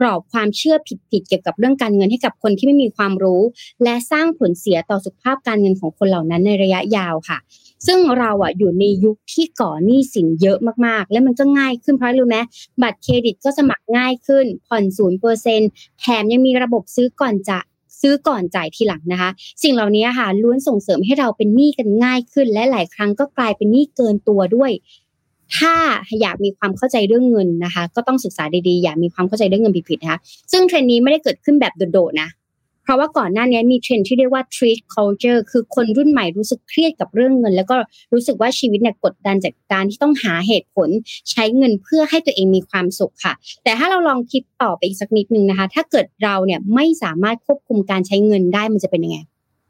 [0.00, 0.76] กรอบความเชื่อ
[1.10, 3.42] ผิดๆเกี่ยวกับเรื่องการเงินให้กับคนที่ไม่มีความรู้
[3.84, 7.38] และสร้างผลเสียต่อสุขภาพการเงินของคนเหล่านั้นในระยะยาวค่ะ
[7.86, 12.38] ซึ่งเราอะอยู่ในยุคที่ก่อหนี้สินเยอะมากๆ และมันก็ง่ายขึ้นเพราะรู้ไหม
[12.82, 15.60] บัตรเครดิตก็สมัครง่ายขึ้นผ่อนศูนย์เปอร์เซ็น
[16.00, 17.58] แถมยังมีระบบซื้อก่อนจะ
[18.04, 19.30] ซื้อก่อนจ่ายทีหลังนะคะ
[19.62, 24.70] สิ่งเหล่านี้ค่ะล้วนส่งเสริมให้เราเป็นหนี้กันง่ายขึ้น และหลายครั้งก็กลายเป็นหนี้เกินตัวด้วย
[25.56, 25.74] ถ้า
[26.20, 30.18] อยากมีความเข้าใจเรื่องเงินนะคะ ก็ต้องศึกษาดีๆ อย่ามีความเข้าใจเรื่องเงินผิดๆนะคะ
[30.52, 32.28] ซึ่งเทรนด์นี้ไม่ได้เกิดขึ้นแบบโดดๆนะ
[32.84, 37.76] เพราะว่าก่อนหน้านี้มีเทรนที่เรียกว่า treat culture คือคนรุ่นใหม่รู้สึกเครียดกับเรื่องเงิน แล้วก็
[38.12, 40.88] รู้สึกว่าชีวิตเนี่ยกดดันจากการที่ต้องหาเหตุผล
[41.30, 43.32] ใช้เงินเพื่อให้ตัวเองมีความสุขค่ะ
[43.64, 49.18] แต่ถ้าเราลองคิดต่อไปอีกสักนิดนึงนะคะ ถ้าเกิดเราเนี่ยไม่สามารถควบคุมการใช้เงินได้มันจะเป็นยังไง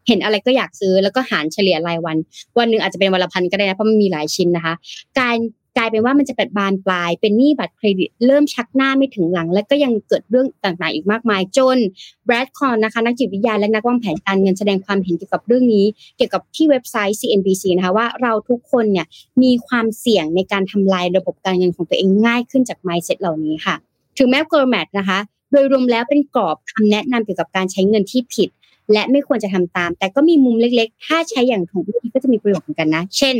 [0.08, 2.16] เห็นอะไรก็อยากซื้อแล้วก็หารเฉลี่ยรายวัน
[2.58, 4.74] วันหนึ่งอาจจะเป็นวันละพันก็ได้นะเพราะมันมีหลายชิ้นนะคะ
[5.20, 5.36] การ
[5.76, 11.78] กลายเป็นว่ามันจะเป็นบานปลาย เป็นหนี้บัตรเครดิต เริ่มชักหน้าไม่ถึงหลัง และก็ยังเกิดเรื่องต่างๆ อีกมากมาย จน
[12.26, 19.06] แบรดคอนนะคะนักจิตวิทยาและนักวางแผนการเงินแสดงความเห็นเกี่ยวกับเรื่องนี้ เกี่ยวกับที่เว็บไซต์ CNBC นะคะว่าเราทุกคนเนี่ย
[19.42, 23.74] มีความเสี่ยงในการทำลายระบบการเงินของตัวเองง่ายขึ้นจาก mindset เหล่านี้ค่ะ
[24.18, 25.18] ถึงแม้ g o r m a t นะคะ
[25.52, 28.48] โดยรวมแล้วเป็นกรอบคำแนะนำเกี่ยวกับการใช้เงินที่ผิด
[28.92, 33.36] และไม่ควรจะทำตาม แต่ก็มีมุมเล็กๆ ถ้าใช้อย่างถูกวิธีก็จะมีประโยชน์เหมือนกันนะ เช่น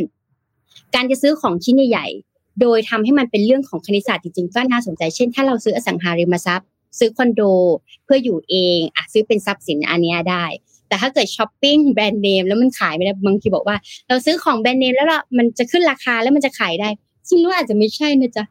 [0.95, 2.07] การจะซื้อของชิ้นใหญ่
[2.61, 6.69] โดยทำให้มันเป็นเรื่องของคณิตศาสตร์จริงๆก็น่าสนใจเช่น ถ้าเราซื้ออสังหาริมทรัพย์
[6.99, 7.43] ซื้อคอนโด
[8.05, 10.45] เพื่ออยู่เองอะซื้อเป็นทรัพย์สินอันนี้ได้
[10.89, 13.77] แต่ถ้าเกิด shopping brand name แล้วมันขายไม่ได้บางทีบอกว่า
[14.09, 15.07] เราซื้อของ brand name แล้ว
[15.39, 16.89] มันจะขึ้นราคาแล้วมันจะขายได้
[17.29, 18.45] ซึ่งรู้อาจจะไม่ใช่นะจ๊ะ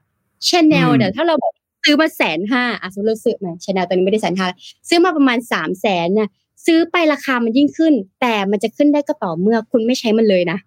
[0.48, 1.54] ชาแนลเนี่ยถ้าเราบอก
[1.84, 4.48] ซื้อมาแสนห้าอะสมมติเราซื้อมาชาแนลตอนนี้ไม่ได้แสนห้า
[4.90, 6.30] ซื้อมาประมาณสามแสนเนี่ย
[6.66, 10.58] ซื้อไปราคามันยิ่งขึ้น แต่มันจะขึ้นได้ก็ต่อเมื่อคุณไม่ใช้มันเลยนะ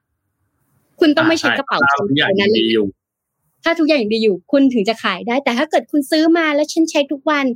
[1.00, 1.78] คุณต้องไม่ใช้กระเป๋า
[2.40, 2.64] นั้นเลย
[3.64, 7.46] ถ้าทุกอย่างดีอยู่ คุณถึงจะขายได้ แต่ถ้าเกิดคุณซื้อมาแล้วฉันใช้ทุกวัน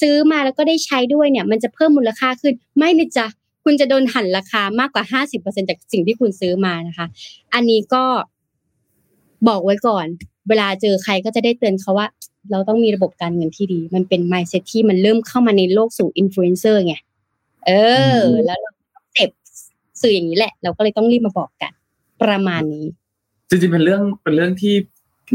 [0.00, 3.26] ซื้อมาแล้วก็ได้ใช้ด้วยเนี่ย มันจะเพิ่มมูลค่าขึ้น ไม่เลยจ้ะ
[3.64, 7.06] คุณจะโดนหันราคามากกว่าห้าสิบเปอร์เซ็นจากสิ่งที่คุณซื้อมานะคะ
[7.54, 8.04] อันนี้ก็
[9.48, 10.06] บอกไว้ก่อน
[10.48, 12.06] เวลาเจอใครก็จะได้เตือนเขาว่า
[12.50, 16.94] เราต้องมีระบบการเงินที่ดี มันเป็น mindset ที่มันเริ่มเข้ามาในโลกสู่อินฟลูเอนเซอร์ไง
[17.66, 17.70] เอ
[18.20, 18.70] อ แล้วเรา
[19.12, 19.30] เสพ
[20.02, 21.72] สื่ออย่างนี้แหละ เราก็เลยต้องรีบมาบอกกัน
[22.22, 22.86] ประมาณนี้
[23.48, 24.74] จริงๆเป็นเรื่องเป็นเรื่องที่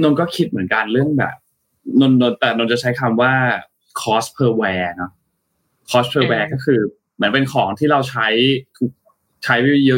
[0.04, 1.36] นนก็คิดเหมือนกันเรื่องแบบ
[2.00, 3.34] นนนแต่นนจะใช้คำว่า
[4.02, 5.12] cost per wear เนาะ
[5.90, 6.80] cost per wear ก็คือ
[7.16, 8.28] เหมือนเป็นของที่เราใช้
[9.44, 9.56] ใช้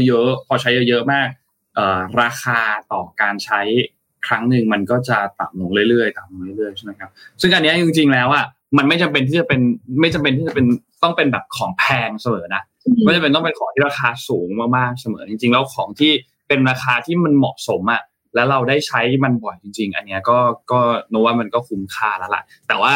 [0.07, 1.27] เยอะๆพอใช้เยอะๆมาก
[1.75, 2.59] เอ่อราคา
[2.91, 3.61] ต่อการใช้
[4.27, 7.09] ครั้งหนึ่งมันก็จะต่ำลงเรื่อยๆต่ำลงเรื่อยๆใช่ไหมครับ
[7.41, 8.45] ซึ่งอันนี้จริงๆแล้วอะ
[8.77, 9.61] มันไม่จำเป็นที่จะเป็น
[10.01, 10.65] ไม่จำเป็นที่จะเป็น
[11.03, 12.63] ต้องเป็นแบบของแพงเสมอนะ
[13.03, 16.11] ไม่จำเป็นต้องเป็นของที่ราคาสูงมากๆเสมอ จริง ๆ แล้วของที่
[16.47, 18.01] เป็นราคาที่มันเหมาะสมอะ
[18.35, 20.37] แล้วเราได้ใช้มันบ่อยจริง ๆ อันเนี้ยก็
[20.71, 20.79] ก็
[21.09, 22.93] โนว่ามันก็คุ้มค่าแล้วล่ะ แต่ว่า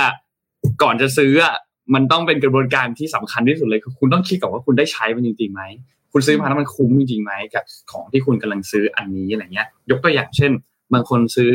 [0.82, 1.56] ก่อนจะซื้ออะ
[1.94, 5.64] มันต้องเป็นกระบวนการที่สำคัญที่สุดเลยคือคุณต้องคิดก่อนว่าคุณได้ใช้มันจริงๆไหม
[6.12, 10.52] คุณซื้อมาแล้วมันคุ้มจริงๆไหมกับของที่คุณกำลังซื้ออันนี้อะไรเงี้ย ยกตัวอย่างเช่น
[10.94, 11.52] บางคนซื้อ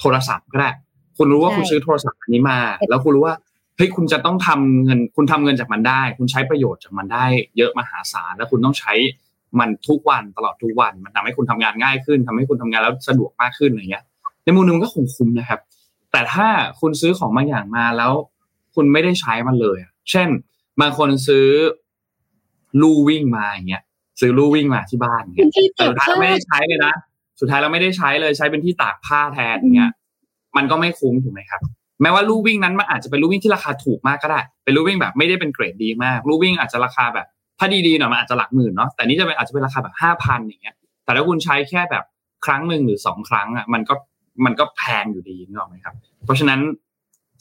[0.00, 0.70] โทรศัพท์ก็ได้
[1.16, 2.58] คุณรู้ว่าคุณซื้อโทรศัพท์อันนี้มา
[2.90, 3.36] แล้วคุณรู้ว่า
[3.76, 7.24] เฮ้ยคุณจะต้องทำเงิน คุณทำเงินจากมันได้ คุณใช้ประโยชน์จากมันได้
[7.56, 8.92] เยอะมหาศาลแล้วคุณต้องใช้
[9.60, 14.04] มันทุกวันตลอดทุกวัน มันทำให้คุณทำงานง่ายขึ้นทำให้คุณทำงานแล้วสะดวกมากขึ้นอะไรเงี้ย
[14.44, 15.60] ในมุมนึงก็คงคุ้มนะครับ
[16.12, 16.48] แต่ถ้า
[16.80, 18.12] คุณซื้อของบางอย่างมาแล้ว
[18.74, 19.78] คุณไม่ได้ใช้มันเลย
[20.10, 20.28] เช่น
[20.80, 21.46] บางคนซื้อ
[22.80, 23.82] ลู่วิ่งมาอย่างเงี้ย
[24.20, 26.94] ซื้อลู่วิ่งมาที่บ้านเงี้ยแต่สุดท้ายเราไม่ได้ใช้เลยนะ
[27.40, 29.92] สุดท้ายเราไม่ได้ใช้เลยใช้เป็นที่ตากผ้าแทนอย่างเงี้ย
[30.56, 31.60] มันก็ไม่คุ้มถูกไหมครับ
[32.02, 37.26] แม้ว่าลู่วิ่งนั้นมันอาจจะเป็นลู่วิ่งที่ราคาถูกมากก็ได้ เป็นลู่วิ่งแบบไม่ได้เป็นเกรดดีมากลู่วิ่งอาจจะราคาแบบ
[37.58, 42.04] ถ้าดีๆหน่อยมันอาจจะหลักหมื่นเนาะแต่นี่จะเป็นอาจจะเป็นราคาแบบห้าพันอย่างเงี้ย แต่ถ้าคุณใช้แค่แบบ
[42.44, 43.94] ครั้งหนึ่งหรือสองครั้งอะมันก็
[44.44, 45.94] มันก็แพงอยู่ดีนึกออกไหมครับ
[46.24, 46.60] เพราะฉะนั้น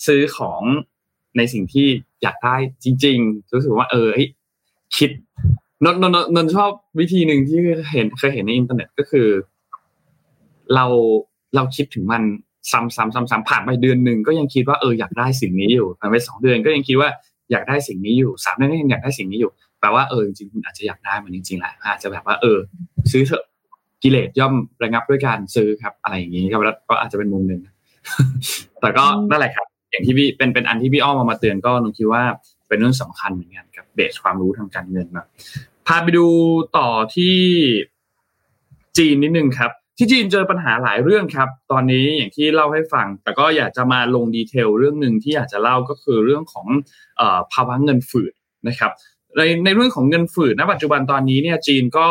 [0.08, 0.62] ซื้อของ
[1.38, 1.88] ในสิ่งที่
[2.24, 4.10] อยากได้จริง ๆ รู้สึกว่าเออ
[4.98, 5.12] คิด
[5.84, 7.60] นนนนนชอบวิธีหนึ่งที่
[7.92, 9.28] เห็นเคยเห็นในอินเทอร์เน็ตก็คือ
[10.76, 10.86] เรา
[11.56, 12.24] เราคิดถึงมัน
[12.72, 17.10] ซ้ำซ้ำซ้ำซ้ำผ่านไปเดือนหนึ่งก็ยังคิดว่าเอออยากได้สิ่งนี้อยู่ผ่านไปสองเดือนก็ยังคิดว่า
[17.52, 22.58] อยากได้สิ่งนี้อยู่สามเดือนก็ยังอยากได้สิ่งนี้อยู่แปลว่าเออจริงๆคุณอาจจะอยากได้มันจริงๆแหละอาจจะแบบว่าเออ
[23.12, 23.44] ซื้อเถอะ
[24.04, 26.58] กิเลสย่อมระงับด้วยการซื้อครับ อะไรอย่างนี้ก็
[26.90, 27.62] ก็อาจจะเป็นมุมหนึ่ง
[28.82, 32.24] แต่ก็นั่นแหละครับ อย่างที่พี่เป็นเป็นอันที่พี่อ้อมมามาเตือนก็นุคิดว่า
[32.68, 35.24] เป็นเรื่องสำคัญเหมือนกันครับเบสความรู้ทางการเงินมา
[35.88, 36.28] พาไปดู
[36.78, 37.38] ต่อที่
[38.98, 46.68] จีนนิดนึงครับ ที่จีนเจอปัญหาหลายเรื่องครับ ตอนนี้อย่างที่เล่าให้ฟัง แต่ก็อยากจะมาลงดีเทลเรื่องหนึ่งที่อยากจะเล่าก็คือเรื่องของ
[47.54, 48.34] ภาวะเงินฝืด
[48.68, 48.92] นะครับ
[49.38, 52.08] ในในเรื่องของเงินฝืดณปัจจุบันตอนนี้เนี่ยจีนก็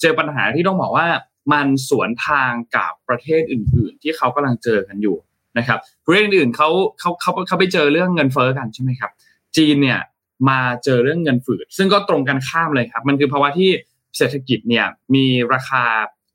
[0.00, 1.08] เจอปัญหาที่ต้องบอกว่า
[1.52, 5.16] มันสวนทางกับประเทศอื่น ๆ ที่เขากำลังเจอกันอยู่
[5.58, 6.68] นะครับประเทศอื่นเขา
[7.00, 9.10] เขาเขาเขาไปเจอเรื่องเงินเฟ้อกันใช่ไหมครับ
[9.56, 10.00] จีนเนี่ย
[10.48, 13.70] มาเจอเรื่องเงินฝืด ซึ่งก็ตรงกันข้ามเลยครับ มันคือภาวะที่
[14.16, 15.84] เศรษฐกิจเนี่ยมีราคา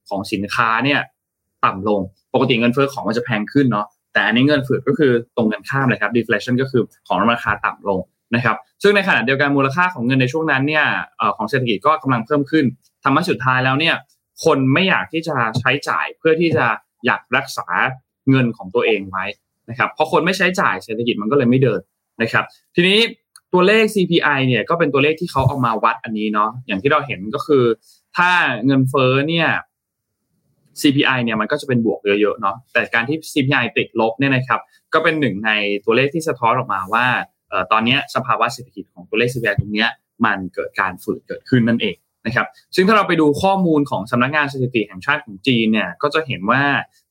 [0.09, 0.99] ของสินค้าเนี่ย
[1.65, 2.01] ต่ำลง
[2.33, 7.99] ปกติเงินเฟ้อของมันจะแพงขึ้นเนาะแต่อันนี้เงินฝืดก็คือตรงกันข้ามเลยครับ deflation ก็คือของราคาต่ำลง
[8.35, 10.85] นะครับซึ่งในขณะเดียวกันมูลค่าของเงินในช่วงนั้นเนี่ย
[11.37, 12.65] ของเศรษฐกิจก็กำลังเพิ่มขึ้น
[13.03, 13.95] ทำให้สุดท้ายแล้วเนี่ย
[14.45, 16.65] คนไม่อยากที่จะใช้จ่ายเพื่อที่จะ
[17.05, 17.67] อยากรักษา
[18.29, 19.25] เงินของตัวเองไว้
[19.69, 21.81] นะครับพอคนไม่ใช้จ่ายเศรษฐกิจมันก็เลยไม่เดิน
[22.21, 22.43] นะครับ
[22.75, 22.99] ทีนี้
[23.53, 27.63] ตัวเลข CPI เนี่ยก็เป็นตัวเลขที่เขาเอามาวัดอันนี้เนาะอย่างที่เราเห็นก็คือ
[28.17, 28.29] ถ้า
[28.65, 29.47] เงินเฟ้อเนี่ย
[30.81, 34.59] CPI เนี่ยมันก็จะเป็นบวกเยอะๆเนาะแต่การที่ CPI ติดลบเนี่ยนะครับ
[34.93, 35.51] ก็เป็นหนึ่งใน
[35.85, 37.05] ตัวเลขที่สะท้อนออกมาว่า
[37.71, 39.87] ตอนนี้สภาวะเศรษฐกิจของตัวเลข CPI ตรงนี้
[40.25, 41.95] มันเกิดการฝืดเกิดขึ้นนั่นเอง
[42.25, 46.61] นะครับซึ่งถ้าเราไปดูข้อมูลของสำนักงานสถิติแห่งชาติของจีนเนี่ยก็จะเห็นว่า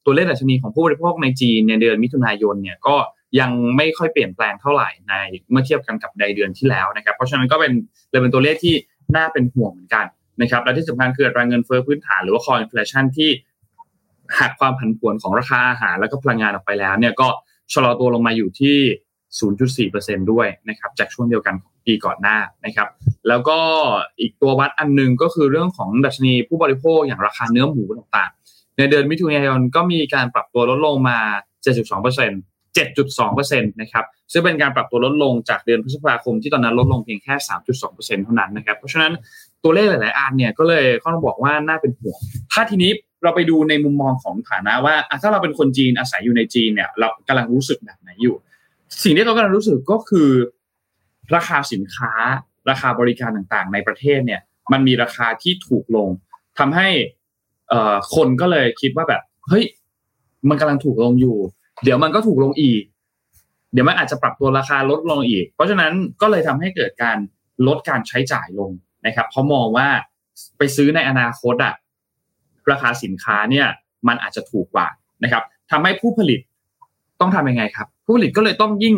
[0.04, 2.96] ตัวเลขดัชนีของผู้บริโภคในจีนในเดือนมิถุนายนเนี่ยก็
[3.40, 5.14] ยังไม่ค่อยเปลี่ยนแปลงเท่าไหร่ใน
[5.50, 7.72] เมื่อเทียบกันกับในเดือนที่แล้วนะครับเพราะฉะนั้นก็เป็น
[8.10, 8.74] เลยเป็นตัวเลขที่
[9.16, 10.06] น่าเป็นห่วงเหมือนกัน
[10.40, 13.30] นะครับและที่สำคัญคืออัตราเงินเฟ้อพื้นฐานหรือว่า core inflation ที่
[14.38, 17.28] หักความผันผวนของราคาอาหารแล้วก็พลังงานออกไปแล้วเนี่ยก็
[17.72, 18.78] ชะลอตัวลงมาอยู่ที่
[19.90, 22.88] 0.4%ด้วยนะครับจากช่วงเดียวกันของปีก่อนหน้านะครับ
[23.28, 23.58] แล้วก็
[24.20, 31.18] อีกตัววัดอันนึงก็คือเรื่องของดัชนีผู้บริโภคอย่างราคาเนื้อหมูต่างๆ ในเดือนมิถุนายนก็มีการปรับตัวลดลงมา
[31.64, 37.34] 7.2% 7.2%นะครับซึ่งเป็นการปรับตัวลดลงจากเดือนพฤษภาคมที่ตอนนั้นลดลงเพียงแค่
[37.78, 39.12] 3.2%เท่านั้นนะครับ เพราะฉะนั้น
[39.64, 42.18] ตัวเลขหลาย ๆ อันเนี่ยก็เลยข้อต้องบอกว่าน่าเป็นห่วง
[42.52, 42.90] ถ้าทีนี้
[43.24, 48.36] เราไปดูในมุมมองของฐานะว่าถ้าเราเป็นคนจีนอาศัยอยู่ในจีนเนี่ย เรากำลังรู้สึกแบบไหนอยู่
[49.04, 50.30] สิ่งที่เรากำลังรู้สึกก็คือ
[51.36, 52.12] ราคาสินค้า
[52.70, 54.40] ราคาบริการต่างๆ ในประเทศเนี่ย
[54.72, 56.08] มันมีราคาที่ถูกลง
[56.58, 56.88] ทำให้
[58.14, 59.64] คนก็เลยคิดว่าแบบเฮ้ย
[60.48, 61.36] มันกำลังถูกลงอยู่
[61.84, 62.82] เดี๋ยวมันก็ถูกลงอีก
[63.72, 67.18] เดี๋ยวมันอาจจะปรับตัวราคาลดลงอีก เพราะฉะนั้นก็เลยทำให้เกิดการ
[67.66, 68.70] ลดการใช้จ่ายลง
[69.06, 69.88] นะครับ เพราะมองว่า
[70.58, 71.74] ไปซื้อในอนาคตอะ
[72.70, 73.66] ราคาสินค้าเนี่ย
[74.08, 74.88] มันอาจจะถูกกว่า
[75.24, 76.40] นะครับทำให้ผู้ผลิต
[77.20, 78.96] ต้องทำยังไงครับ ผู้ผลิตก็เลยต้องยิ่ง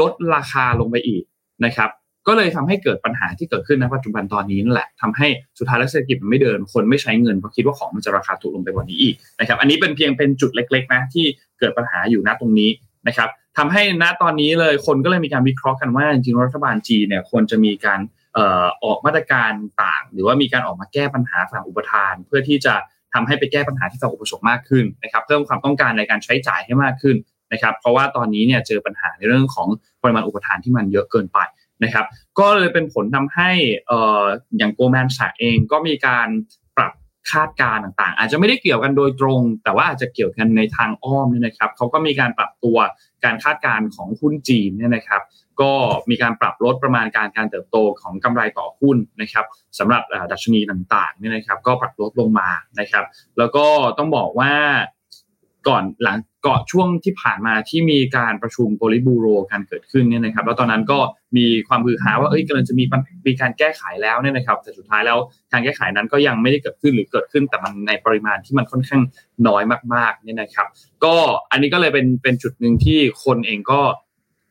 [0.00, 1.22] ลดราคาลงไปอีก
[1.64, 1.90] นะครับ
[2.28, 5.26] ก็เลยทำให้เกิดปัญหาที่เกิดขึ้นในปัจจุบันตอนนี้นั่นแหละทำให้
[5.58, 11.24] สุดท้ายแล้วเศรษฐกิจมันไม่เดิน คนไม่ใช้เงินเพราะคิดว่าของมันจะราคาถูกลงไปกว่านี้อีกนะครับ อันนี้เป็นเพียงเป็นจุดเล็ก ๆ นะ ที่
[11.58, 12.70] เกิดปัญหาอยู่ณตรงนี้
[13.08, 13.28] นะครับ
[13.58, 18.00] ทำให้ณตอนนี้เลยคนก็เลยมีการวิเคราะห์กันว่าจริงรัฐบาลจีนเนี่ยควรจะมีการ
[18.84, 22.74] ออกมาตรการต่าง หรือว่ามีการออกมาแก้ปัญหาฝั่งอุปทาน เพื่อที่จะ
[23.14, 27.16] ทำให้ไปแก้ปัญหาที่ฝั่งอุปสงค์มากขึ้นนะครับเพิ่มความต้องการในการใช้จ่ายให้มากขึ้น
[27.52, 29.68] นะครับเพราะว่าตอนนี้เนี่ยเจอปัญหาในเรื่องของ
[30.02, 31.38] ปริมาณอุปทานที่มันเยอะเกินไป
[31.84, 32.06] นะครับ
[32.38, 33.50] ก็เลยเป็นผลทำให้
[34.58, 36.28] อย่างโกลแมนแซกเองก็มีการ
[36.76, 36.92] ปรับ
[37.30, 42.76] คาดการณ์ต่างๆ อาจจะไม่ได้เกี่ยวกันโดยตรง แต่ว่าอาจจะเกี่ยวกันในทางอ้อมนี่นะครับเขาก็มีการปรับตัว
[43.24, 45.22] การคาดการณ์ของหุ้นจีนเนี่ยนะครับ
[45.60, 45.72] ก็
[46.10, 49.44] มีการปรับลดประมาณการการเติบโตของกำไรต่อหุ้นนะครับ
[49.78, 52.48] สำหรับดัชนีต่างๆเนี่ยนะครับ ก็ปรับลดลงมา
[52.80, 53.04] นะครับ
[53.38, 53.66] แล้วก็
[53.98, 54.52] ต้องบอกว่า
[55.68, 60.98] ก่อนหลังก่อนช่วงที่ผ่านมาที่มีการประชุมโพลิบูโรการเกิดขึ้นเนี่ยนะครับ แล้วตอนนั้นก็
[61.36, 62.84] มีความฮือฮาว่าเอ้ยกำลังจะมี
[63.26, 65.18] มีการแก้ไขแล้วเนี่ยนะครับ แต่สุดท้ายแล้ว
[65.52, 69.02] การแก้ไขนั้นก็ยังไม่ได้เกิดขึ้นหรือเกิดขึ้น แต่มันในปริมาณที่มันค่อนข้าง
[69.48, 69.62] น้อย
[69.94, 70.66] มากๆเนี่ยนะครับ
[71.04, 71.14] ก็
[71.50, 73.80] อันนี้ก็เลยเป็นเป็นจุดหนึ่งที่คนเองก็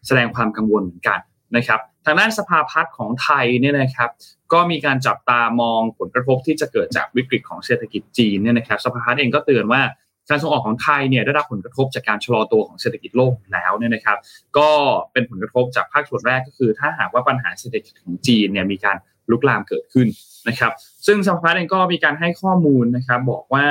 [0.08, 1.20] แสดงความกังวลเหมือนกัน
[1.58, 4.10] นะครับทางด้านสภาพัฒน์ของไทยเนี่ยนะครับ
[4.54, 9.82] ก็มีการจับตามองผลกระทบที่จะเกิดจากวิกฤตของเศรษฐกิจจีนเนี่ยนะครับ สภาพัฒน์เองก็เตือนว่า
[10.30, 14.18] การส่งออกของไทยเนี่ยได้รับผลกระทบจากการชะลอตัวของเศรษฐกิจโลกแล้วเนี่ยนะครับ
[14.58, 14.70] ก็
[15.12, 18.98] เป็นผลกระทบจากภาคส่วนแรกก็คือ ถ้าหากว่าปัญหาเศรษฐกิจของจีนเนี่ยมีการ
[19.32, 20.08] ลุกลามเกิดขึ้น
[20.48, 20.72] นะครับ
[21.08, 23.68] ซึ่งสภาพัฒน์เองก็มีการให้ข้อมูลนะครับบอกว่า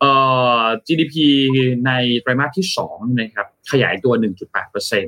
[0.00, 0.12] เอ่
[0.60, 1.14] อ GDP
[1.86, 5.06] ในไตรมาสที่2นะครับขยายตัว 1.8%น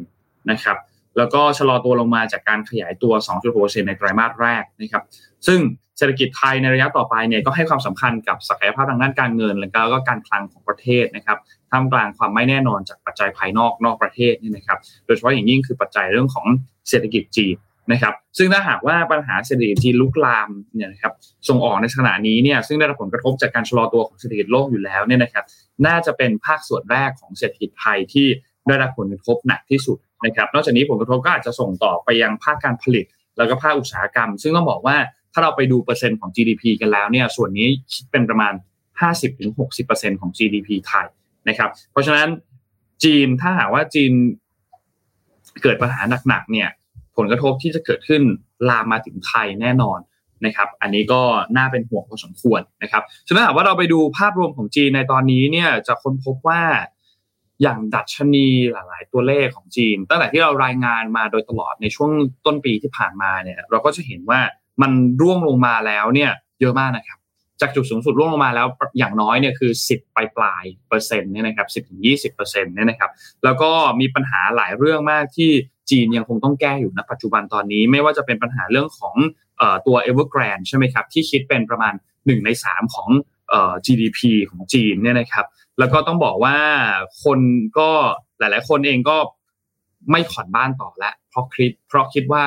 [0.50, 0.78] นะครับ
[1.16, 3.12] แล้วก็ชะลอตัวลงมาจากการขยายตัว
[3.50, 5.02] 2.6%ในไตรมาสแรกนะครับ
[5.46, 5.60] ซึ่ง
[5.98, 11.38] เศรษฐกิจไทยในระยะต่อไปเนี่ยก็ให้ความสำคัญกับศักยภาพทางด้านการเงิน แล้วก็การคลังของประเทศนะครับ
[11.70, 16.46] ท่ามกลางความไม่แน่นอนจากปัจจัยภายนอกนอกประเทศนี่นะครับโดยเฉพาะอย่างยิ่งคือปัจจัยเรื่องของ
[16.88, 17.56] เศรษฐกิจจีน
[17.92, 21.12] นะครับซึ่งถ้าหากว่าปัญหาเศรษฐกิจจีนลุกลามเนี่ยนะครับ
[21.48, 25.44] ส่งออกในขณะนี้เนี่ยซึ่งได้รับผลกระทบจากการชะลอตัวของเศรษฐกิจโลกอยู่แล้วเนี่ยนะครับ
[25.86, 28.26] น่าจะเป็นภาคส่วนแรกของเศรษฐกิจไทยที่
[28.68, 33.06] ได้รับผลกระทบหนักที่สุด นะครับนอกจากนี้ผลกระทบก็อาจจะส่งต่อไปยังภาคการผลิต
[33.36, 34.96] แล้วก็ภาคอุตสาหกรรม ซึ่งต้องบอกว่า
[35.32, 38.52] ถ้าเราไปดูเปอร์เซ็นต์ของ GDP กันแล้วเนี่ยส่วนนี้คิดเป็นประมาณ
[39.36, 41.06] 50-60%ของ GDP ไทย
[41.48, 42.28] นะครับ เพราะฉะนั้น
[43.04, 44.12] จีนถ้าหากว่าจีน
[45.62, 46.68] เกิดปัญหาหนักๆเนี่ย
[47.16, 48.22] ผลกระทบที่จะเกิดขึ้น
[48.68, 49.98] ลามมาถึงไทยแน่นอน
[50.46, 51.22] นะครับ อันนี้ก็
[51.56, 56.62] น่าเป็นห่วงพอสมควรนะครับฉะนั้นหากว่าเราไปดูภาพรวมของจีนในตอนนี้เนี่ยจะค้นพบว่า
[57.62, 62.10] อย่างดัชนีหลาย ๆ ตัวเลขของจีน ตั้งแต่ที่เรารายงานมาโดยตลอดในช่วง
[62.46, 64.40] ต้นปีที่ผ่านมาเนี่ย เราก็จะเห็นว่า
[64.82, 67.18] มันร่วงลงมาแล้วเนี่ยเยอะมากนะครับ
[67.60, 68.66] จากจุดสูงสุดร่วงลงมาแล้ว
[68.98, 73.10] อย่างน้อยเนี่ยคือ 10ปลายปลายเปอร์เซ็นต์เนี่ยนะครับ10ถึง20เปอร์เซ็นต์เนี่ยนะครับ
[73.44, 75.50] แล้วก็มีปัญหาหลายเรื่องมากที่
[75.90, 79.16] จีนยังคงต้องแก้อยู่ณปัจจุบันตอนนี้ไม่ว่าจะเป็นปัญหาเรื่องของ
[79.86, 83.08] ตัว Evergrande ใช่ไหมครับที่คิดเป็นประมาณ 1 ใน 3 ของ
[83.86, 85.46] GDP ของจีนเนี่ยนะครับ
[85.78, 86.56] แล้วก็ต้องบอกว่า
[87.24, 87.40] คน
[87.78, 87.90] ก็
[88.38, 89.16] หลาย ๆ คนเองก็
[90.10, 92.44] ไม่ผ่อนบ้านต่อแล้วเพราะคิดเพราะคิดว่า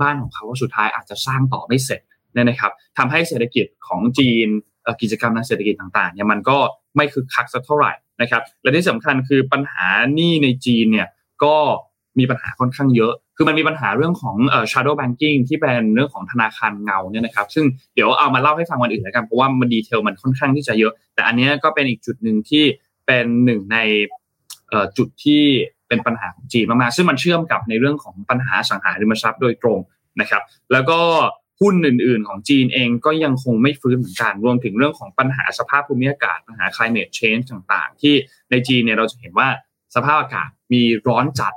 [0.00, 2.00] บ้านของเขาสุดท้ายอาจจะสร้างต่อไม่เสร็จ
[2.34, 4.48] เนี่ยนะครับทำให้เศรษฐกิจของจีน
[5.02, 6.58] กิจกรรมทางเศรษฐกิจต่างๆเนี่ยมันก็
[6.96, 11.08] ไม่คึกคักสักเท่าไหร่นะครับและที่สำคัญคือปัญหาหนี้ในจีนเนี่ย
[11.44, 11.56] ก็
[12.20, 17.64] มีปัญหาค่อนข้างเยอะ คือมันมีปัญหาเรื่องของเอ่อ shadow banking ที่เป็นเรื่องของธนาคารเงาเนี่ยนะครับ ซึ่ง
[17.94, 22.64] เดี๋ยวเอามาเล่าให้ฟังวันอื่นแล้วกัน เพราะว่ามันดีเทลมันค่อนข้างที่จะเยอะ แต่อันนี้ก็เป็นอีกจุดหนึ่งที่
[23.06, 23.78] เป็นหนึ่งใน
[24.96, 25.42] จุดที่
[25.88, 29.78] เป็นปัญหาของจีนมากๆซึ่งมันเชื่อมกับในเรื่องของปัญหาสังหาริมทรัพย์โดยตรง
[30.20, 30.42] นะครับ
[30.72, 31.00] แล้วก็
[31.60, 38.14] หุ้นอื่น ๆ ของจีนเองก็ยังคงไม่ฟื้นเหมือนกัน รวมถึงเรื่องของปัญหาสภาพภูมิอากาศ ปัญหา climate change ต่าง ๆ ที่
[38.50, 39.48] ในจีนเนี่ยเราจะเห็นว่า
[39.94, 41.52] สภาพอากาศมีร้อนจัด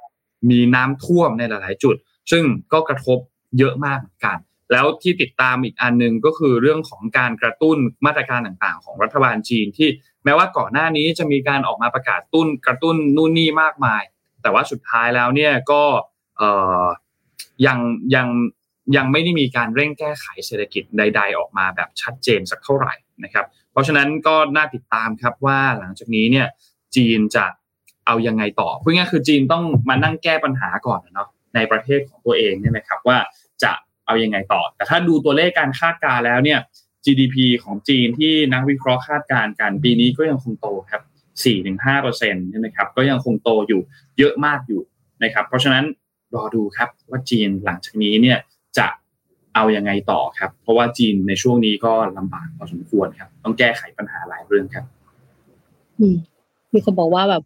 [0.49, 1.95] มีน้ำท่วมในหลาย ๆ จุด
[2.31, 3.19] ซึ่งก็กระทบ
[3.59, 4.37] เยอะมากเหมือนกัน
[4.71, 9.89] แล้วที่ติดตามอีกอันนึงก็คือเรื่องของการกระตุ้นมาตรการต่าง ๆ ของรัฐบาลจีนที่
[10.23, 14.03] แม้ว่าก่อนหน้านี้จะมีการออกมาประกาศตุ้นกระตุ้นนู่นนี่มากมาย
[14.41, 15.83] แต่ว่าสุดท้ายแล้วเนี่ยก็
[17.65, 17.79] ยัง
[18.15, 18.27] ยัง
[18.95, 26.47] ยังไม่ได้มีการเร่งแก้ไขเศรษฐกิจใด ๆ ออกมาแบบชัดเจนสักเท่าไหร่นะครับ เพราะฉะนั้นก็น่าติดตามครับว่าหลังจากนี้เนี่ย
[26.95, 27.45] จีนจะ
[28.05, 33.17] เอายังไงต่อพูดง่ายคือจีนต้องมานั่งแก้ปัญหาก่อนเนาะในประเทศของตัวเองเนี่ยนะครับว่า
[33.63, 33.71] จะ
[34.05, 36.59] เอายังไงต่อ แต่ถ้าดูตัวเลขการคาดการแล้วเนี่ย
[37.05, 41.01] GDP ของจีนที่นักวิเคราะห์คาดการณ์กันปีนี้ก็ยังคงโตครับ
[41.81, 43.81] 4-5%ใช่ไหมครับก็ยังคงโตอยู่
[44.19, 44.81] เยอะมากอยู่
[45.23, 45.83] นะครับ เพราะฉะนั้น
[46.35, 48.37] รอดูครับว่าจีนหลังจากนี้เนี่ย
[48.77, 48.87] จะ
[49.55, 54.85] เอายังไงต่อครับ เพราะว่าจีนในช่วงนี้ก็ลำบากพอสมควรครับ ต้องแก้ไขปัญหาหลายเรื่องครับ
[55.99, 56.15] อืม
[56.73, 57.43] มีคนบอกว่าแบบ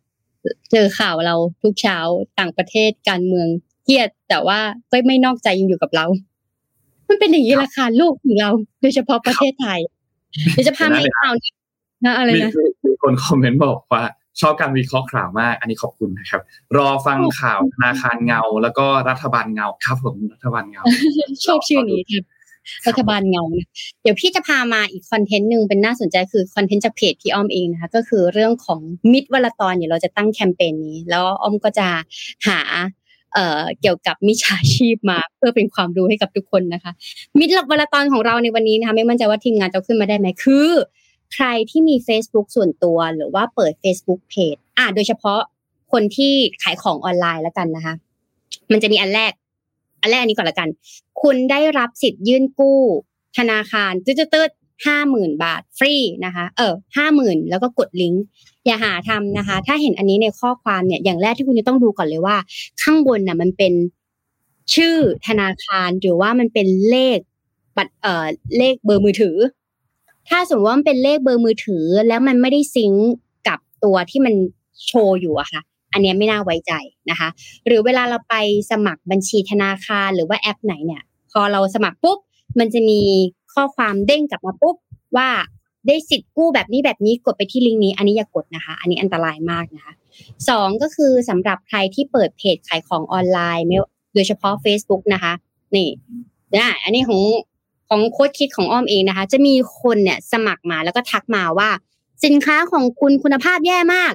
[0.71, 1.97] เจอข่าวเราทุกเช้า
[2.39, 3.47] ต่างประเทศการเมือง
[3.83, 4.59] เครียด แต่ว่า
[4.91, 6.05] ก็ไม่นอกใจยังอยู่กับเรา
[7.09, 8.49] มันเป็นอย่างนี้ราคาลูกของเรา
[8.81, 9.79] โดยเฉพาะประเทศไทย
[10.53, 11.53] เดี๋ยวจะพาไปข่าวนี้
[12.05, 12.51] นะอะไรนะ
[12.85, 14.03] มีคนคอมเมนต์บอกว่า
[14.41, 16.41] ชอบการวิเคราะห์ข่าวมาก อันนี้ขอบคุณนะครับ
[16.77, 20.83] รอฟังข่าวธนาคารเงา แล้วก็รัฐบาลเงาครับผมรัฐบาลเงา
[21.45, 22.11] ชอบชื่อนี้ค
[22.88, 23.68] รัฐบาลเงานะ
[24.01, 28.80] เดี๋ยวพี่จะพามาอีกคอนเทนต์หนึ่งเป็นน่าสนใจคือคอนเทนต์จากเพจพี่อ้อมเองนะคะก็คือเรื่องของ
[29.11, 31.88] มิดวลตอนเดี๋ยวเราจะตั้งแคมเปญนี้ แล้วอ้อมก็จะ
[32.47, 32.59] หา
[33.34, 36.91] เอ่อเกี่ยวกับมิจฉาชีพมาเพื่อเป็นความรู้ให้กับทุกคนนะคะ
[37.39, 40.70] มิดวลตอนของเราในวันนี้นะคะไม่มั่นใจว่าทีมงานจะขึ้นมาได้ไหมคือ
[41.34, 45.39] ใครที่มี Facebook ส่วนตัวหรือว่าเปิด Facebook Page อ่าโดยเฉพาะ
[45.91, 47.93] คนที่ขายของออนไลน์แล้วกันนะคะ
[48.72, 49.32] มันจะมีอันแรก
[50.05, 50.69] อันแรกอันนี้ก่อนละกัน
[51.21, 52.79] คุณได้รับสิทธิ์ยื่นกู้
[53.37, 55.95] ธนาคารตืดๆห้าหมื่นบาทฟรี
[56.25, 58.23] นะคะ เออห้าหมื่นแล้วก็กดลิงก์
[58.65, 62.37] อย่าหาทำนะคะ ถ้าเห็นอันนี้ในข้อความเนี่ยอย่างแรกที่คุณจะต้องดูก่อนเลยว่า
[62.81, 63.73] ข้างบนน่ะมันเป็น
[64.75, 64.95] ชื่อ
[65.27, 67.19] ธนาคารหรือว่ามันเป็นเลข
[67.77, 68.25] บัตรเอ่อ
[68.57, 69.37] เลขเบอร์มือถือ
[70.29, 73.11] ถ้าสมมติว่ามันเป็นเลขเบอร์มือถือ แล้วมันไม่ได้ซิงก์
[73.47, 74.33] กับตัวที่มัน
[74.85, 75.61] โชว์อยู่อะค่ะ
[75.93, 76.73] อันนี้ไม่น่าไว้ใจ
[77.09, 77.29] นะคะ
[77.65, 78.36] หรือเวลาเราไป
[78.71, 82.17] สมัครบัญชีธนาคารหรือว่าแอปไหนเนี่ย พอเราสมัครปุ๊บ
[82.59, 83.01] มันจะมี
[83.53, 84.75] ข้อความเด้งกลับมาปุ๊บ
[85.17, 85.29] ว่า
[85.88, 89.93] ได้สิทธิ์กู้แบบนี้แบบนี้กดไปที่ลิงก์นี้ อันนี้อย่ากดนะคะ อันนี้อันตรายมากนะคะ
[90.49, 93.65] สองก็คือสำหรับใครที่เปิดเพจขายของออนไลน์
[94.13, 95.33] โดยเฉพาะ Facebook นะคะ
[95.75, 95.89] นี่
[96.55, 97.21] นะอันนี้ของ
[97.89, 101.69] ของโค้ดคิดของอ้อมเองนะคะ จะมีคนเนี่ยสมัครมาแล้วก็ทักมาว่า
[102.25, 104.13] สินค้าของคุณคุณภาพแย่มาก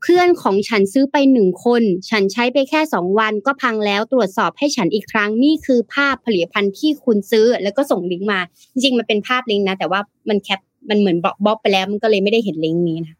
[0.00, 8.40] เพื่อนของฉันซื้อไปหนึ่งคน ฉันใช้ไปแค่สองวันก็พังแล้วตรวจสอบให้ฉันอีกครั้งนี่คือภาพผลิตภัณฑ์ที่คุณซื้อ แล้วก็ส่งลิงก์มา
[8.72, 13.14] จริงๆมันเป็นภาพลิงก์นะ แต่ว่ามันแคปมันเหมือน block block ไปแล้ว มันก็เลยไม่ได้เห็นลิงก์นี้นะ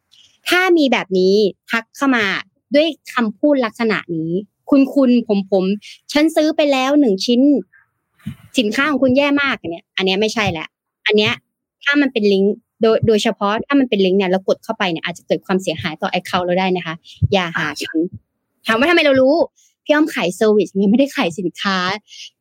[0.48, 1.34] ถ้ามีแบบนี้
[1.70, 2.24] ทักเข้ามา
[2.74, 4.32] ด้วยคำพูดลักษณะนี้
[4.70, 5.64] คุณคุณผมผม
[6.12, 7.40] ฉันซื้อไปแล้วหนึ่งชิ้น
[8.58, 10.66] สินค้าของคุณแย่มากเนี่ย อันนี้ไม่ใช่แหละ
[11.06, 11.32] อันเนี้ย
[11.84, 16.94] ถ้ามันเป็นลิงก์ โดยโดยเฉพาะถ้ามันเป็นลิงก์เนี่ยเรากดเข้าไปเนี่ยอาจจะเกิดความเสียหายต่อ account เราได้นะคะ
[17.32, 17.98] อย่าหาฉัน
[18.66, 19.34] ถามว่าทำไมเรารู้
[19.84, 21.76] พี่อ้อมขาย service เนี่ยไม่ได้ขายสินค้า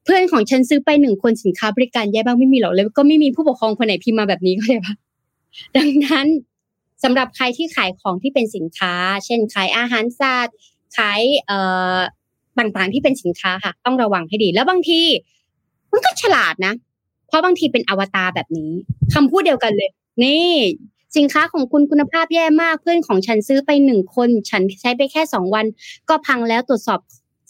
[0.03, 4.95] เพื่อนของฉันซื้อไปหนึ่งคนสินค้าบริการแย่บ้างไม่มีหรอกเลยก็ไม่มีผู้ปกครองคนไหนพิมพ์มาแบบนี้ก็เลยปะ
[5.77, 6.27] ดังนั้น
[7.03, 8.93] สำหรับใครที่ขายของที่เป็นสินค้า
[9.25, 10.55] เช่นขายอาหารสัตว์
[10.97, 11.59] ขายเอ่
[11.95, 11.97] อ
[12.59, 15.01] ต่างๆที่เป็นสินค้าค่ะ ต้องระวังให้ดี แล้วบางที
[15.91, 16.73] มันก็ฉลาดนะ
[17.27, 18.71] เพราะบางทีเป็นอวตารแบบนี้
[19.13, 19.89] คำพูดเดียวกันเลย
[20.23, 20.47] นี่
[21.17, 25.65] สินค้าของคุณคุณภาพแย่มากเพื่อนของฉันซื้อไปหนึ่งคน ฉันใช้ไปแค่สองวัน
[26.09, 26.99] ก็พังแล้วตรวจสอบ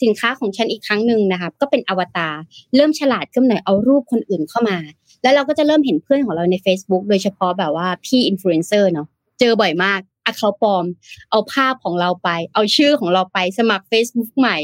[0.03, 2.33] สินค้าของฉันอีกครั้งหนึ่งนะคะก็เป็นอวตาร
[2.75, 4.77] เริ่มฉลาดขึ้นหน่อยเอารูปคนอื่นเข้ามา
[5.21, 9.07] แล้วเราก็จะเริ่มเห็นเพื่อนของเราใน Facebook โดยเฉพาะแบบว่าพี่อินฟลูเอนเซอร์เนาะ
[9.39, 10.85] เจอบ่อยมากอเขาปลอม
[11.31, 14.57] เอาภาพของเราไป เอาชื่อของเราไปสมัคร Facebook ใหม่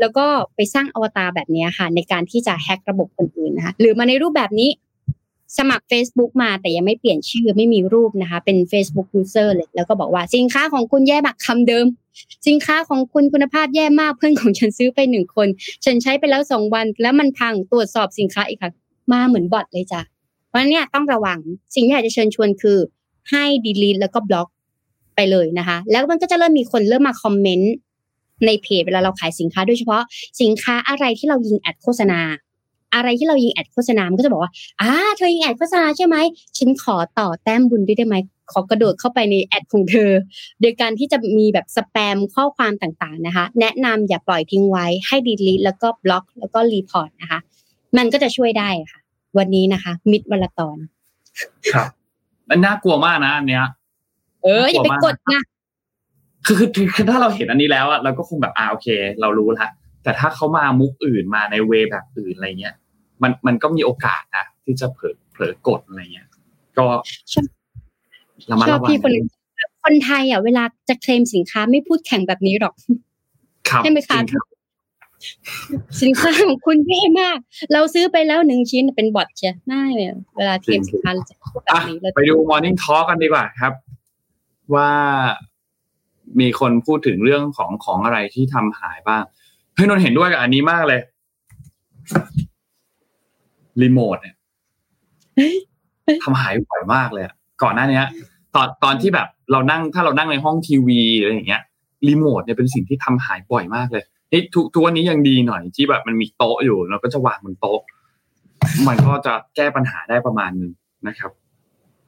[0.00, 4.70] แล้วก็ไปสร้างอวตารแบบนี้ค่ะ ในการที่จะแฮกระบบคนอื่นนะคะหรือมาในรูปแบบนี้
[5.58, 11.86] สมัคร Facebook มาแต่ยังไม่เปลี่ยนชื่อไม่มีรูปนะคะ เป็น Facebook User เลย แล้วก็บอกว่าสินค้าของคุณแย่มากคำเดิม
[12.46, 15.48] สินค้าของคุณคุณภาพแย่มากเพื่อนของฉันซื้อไปหนึ่งคน
[15.84, 18.74] ฉันใช้ไปแล้วสองวัน แล้วมันพังตรวจสอบสินค้าอีกครั้ง
[19.12, 20.00] มาเหมือน bot เลยจ้ะ
[20.48, 21.38] เพราะนี้ต้องระวัง
[21.74, 22.78] สิ่งที่อยากจะเชิญชวนคือ
[23.30, 24.48] ให้ delete แล้วก็บล็อก
[25.16, 27.74] ไปเลยนะคะ แล้วมันก็จะเริ่มมีคนเริ่มมา comment
[28.46, 30.02] ในเพจเวลาเราขายสินค้าโดยเฉพาะ
[30.40, 32.20] สินค้าอะไรที่เรายิง ad โฆษณา
[32.94, 36.16] อะไรที่เรายิง ad โฆษณา มันก็จะบอกว่าอ่าเธอยิง ad โฆษณาใช่ไหม
[36.58, 38.16] ฉันขอต่อแต้มบุญด้วยได้ไหม
[38.52, 40.10] ขอกระโดดเข้าไปใน ad ของเธอ
[40.60, 47.38] โดยการที่จะมีแบบสแปมข้อความต่างๆนะคะ แนะนำอย่าปล่อยทิ้งไว้ ให้ delete แล้วก็บล็อก แล้วก็ report นะคะ
[47.96, 49.00] มันก็จะช่วยได้ค่ะ
[49.38, 50.76] วันนี้นะคะ มิดวันละตอน
[51.72, 51.88] ครับ
[52.48, 53.64] มันน่ากลัวมากนะอันเนี้ย
[54.42, 55.42] เอออย่าไปกดนะ
[56.46, 58.88] คือคือคือถ้าเราเห็นอันนี้แล้วอะเราก็คงแบบอ่าโอเค
[59.20, 59.68] เรารู้ละ
[60.06, 62.74] แต่ถ้าเขามามุกอื่นมาในเวแบบอื่นอะไรเงี้ย
[63.22, 66.28] มันมันก็มีโอกาสนะที่จะเผลอเผลอกดอะไรเงี้ย
[66.78, 66.86] ก็
[68.50, 69.12] ระมัดระวังคน
[69.84, 72.74] คนไทยอะเวลาจะเคลมสินค้าไม่พูดแข่งแบบนี้หรอก
[73.82, 74.18] ใช่ไหมคะ
[76.02, 77.38] สินค้าของคุณแย่มาก
[77.72, 79.72] เราซื้อไปแล้วหนึ่งชิ้นเป็นบอทใช่ไหม
[80.36, 83.72] เวลาเคลมสินค้าจะพูดแบบนี้ไปดู Morning Talk กันดีกว่าครับ
[84.74, 84.90] ว่า
[86.40, 89.24] มีคนพูดถึงเรื่องของของอะไรที่ทำหายบ้าง
[89.76, 91.00] เฮ้ยนนเห็นด้วยกับอันนี้มากเลย
[93.82, 94.34] รีโมทเนี่ย
[96.24, 97.24] ทำหายบ่อยมากเลย
[97.62, 98.00] ก่อนหน้านี้
[98.54, 101.62] ตอนตอนที่แบบเรานั่งถ้าเรานั่งในห้องทีวีอะไรอย่างเงี้ย
[102.08, 107.80] รีโมทเนี่ยเป็นสิ่งที่ทำหายบ่อยมากเลยนี่ทุกทุกวันนี้ยังดีหน่อยที่แบบมันมีโต๊ะอยู่เราก็จะวางบนโต๊ะ
[108.88, 110.72] มันก็จะแก้ปัญหาได้ประมาณนึง
[111.08, 111.30] นะครับ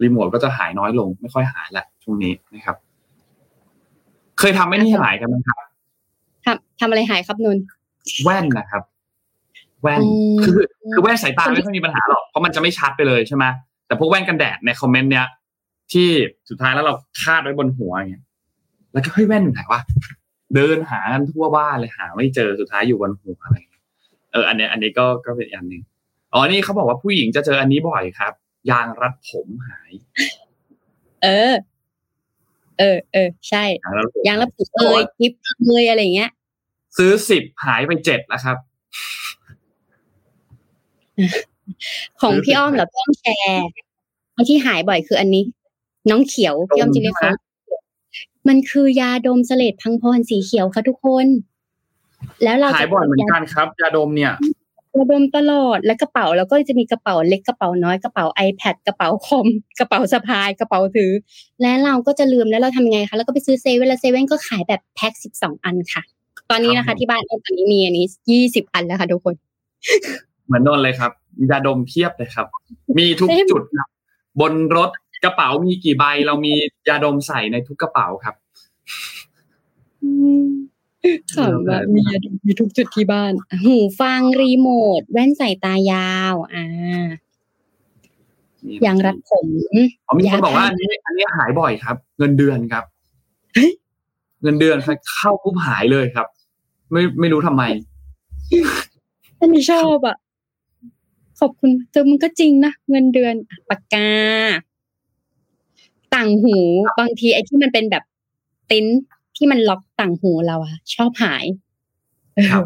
[0.03, 2.77] รีโมทก็จะหายน้อยลง ไม่ค่อยหายละช่วงนี้นะครับ
[4.39, 5.68] เคยทำไม่นี่หายกันไหมครับ
[6.49, 7.59] ทำทำอะไรหายครับนน
[8.25, 8.83] แว่นนะครับ
[9.83, 10.59] แว่นอืมคือ
[10.93, 13.45] คือแว่นสายตาไม่ค่อยมีปัญหาหรอกเพราะมันจะไม่ชัดไปเลยใช่ไหม
[13.87, 15.27] แต่พวกแว่นกันแดดในคอมเมนต์เนี้ย
[15.93, 16.09] ที่
[16.49, 18.25] สุดท้ายแล้วเราคาดไว้บนหัวอย่างเงี้ย
[18.93, 19.81] แล้วก็เฮ้ยแว่นอยู่ไหนวะ
[20.55, 23.85] เดินหากันทั่วบ้านเลยหา ไม่เจอสุดท้ายอยู่บนหัวอะไรอย่างเงี้ย
[24.33, 25.83] เอออันเนี้ยอันนี้ก็ก็เป็นอีกอันหนึ่ง
[26.33, 28.33] อ๋อนี่เขาบอกว่าผู้หญิงจะเจออันนี้บ่อยครับ
[28.71, 29.93] ยางรัดผมหาย
[31.23, 31.55] เออ
[32.79, 35.33] เออเออใช่ยางรัดผมยางรับผูกเอยคลิป
[35.65, 36.31] เอยอะไรอย่างเงี้ย
[36.97, 38.57] ซื้อสิบหายไปเจ็ดแล้วครับ
[42.21, 43.67] ของพี่อ้อมเหรอพี่อ้อมแชร์
[44.37, 45.45] อันที่หายบ่อยคืออันนี้
[46.11, 47.33] น้องเขียวพี่อ้อมจะเรียกเขา
[48.49, 51.27] มันคือยาดมเสลดพังพรสีเขียวค่ะทุกคน
[52.43, 54.33] แล้วเราหายจะบ่อยเหมือนกันครับ ยาดมเนี่ย
[54.97, 59.47] ยาดมตลอดแล้วกระเป๋าแล้วก็จะมีกระเป๋าเล็กกระเป๋าน้อยกระเป๋า iPad กระเป๋าคอม
[59.79, 61.13] กระเป๋าสะพายกระเป๋าถือ
[61.63, 66.03] และเราก็จะลืมแล้วเราทำยังไงคะแล้วก็ไปซื้อเซเว่นแล้วเซเว่นก็ขายแบบแพ็คสิบสองอันค่ะ
[66.51, 69.35] ตอนนี้นะครัคะบผมที่บ้านอ้อมตอนนี้มีอันนี้ยี่สิบอันแล้วค่ะทุกคน
[70.47, 71.13] เหมือนนนท์เลยครับ
[71.51, 72.47] ยาดมเพียบเลยครับ
[72.99, 73.89] มีทุกเต็มจุดครับ
[74.41, 74.91] บนรถ
[75.25, 76.53] กระเป๋ามีกี่ใบ เรามี
[76.89, 78.35] ยาดมใส่ในทุกกระเป๋าครับ
[81.35, 82.03] ขำว่ามี
[82.47, 83.33] มีทุกจุดที่บ้าน
[83.65, 84.69] หูฟังรีโม
[84.99, 86.65] ท แว่นใส่ตายาว อ่า
[88.87, 89.47] ยางรัดผม
[90.07, 92.85] อ๋อมีคนบอกว่ายอันนี้อันนี้หายบ่อยครับ เงินเดือนครับ
[93.55, 93.71] เฮ้ย
[94.43, 96.27] เงินเดือนครับเข้าปุ๊บหายเลยครับ
[96.93, 97.63] ไม่ไม่รู้ทำไม
[99.41, 100.17] อันนี้ชอบอะ
[101.41, 104.11] ขอบคุณแต่มันก็จริงนะเงินเดือนอะปากกา
[106.15, 106.57] ต่างหู
[106.99, 108.05] บางทีไอ้ที่มันเป็นแบบ
[108.71, 108.87] ติ้น
[109.37, 111.45] ที่มันล็อกต่างหูเราอะชอบหาย
[112.35, 112.65] เออครับ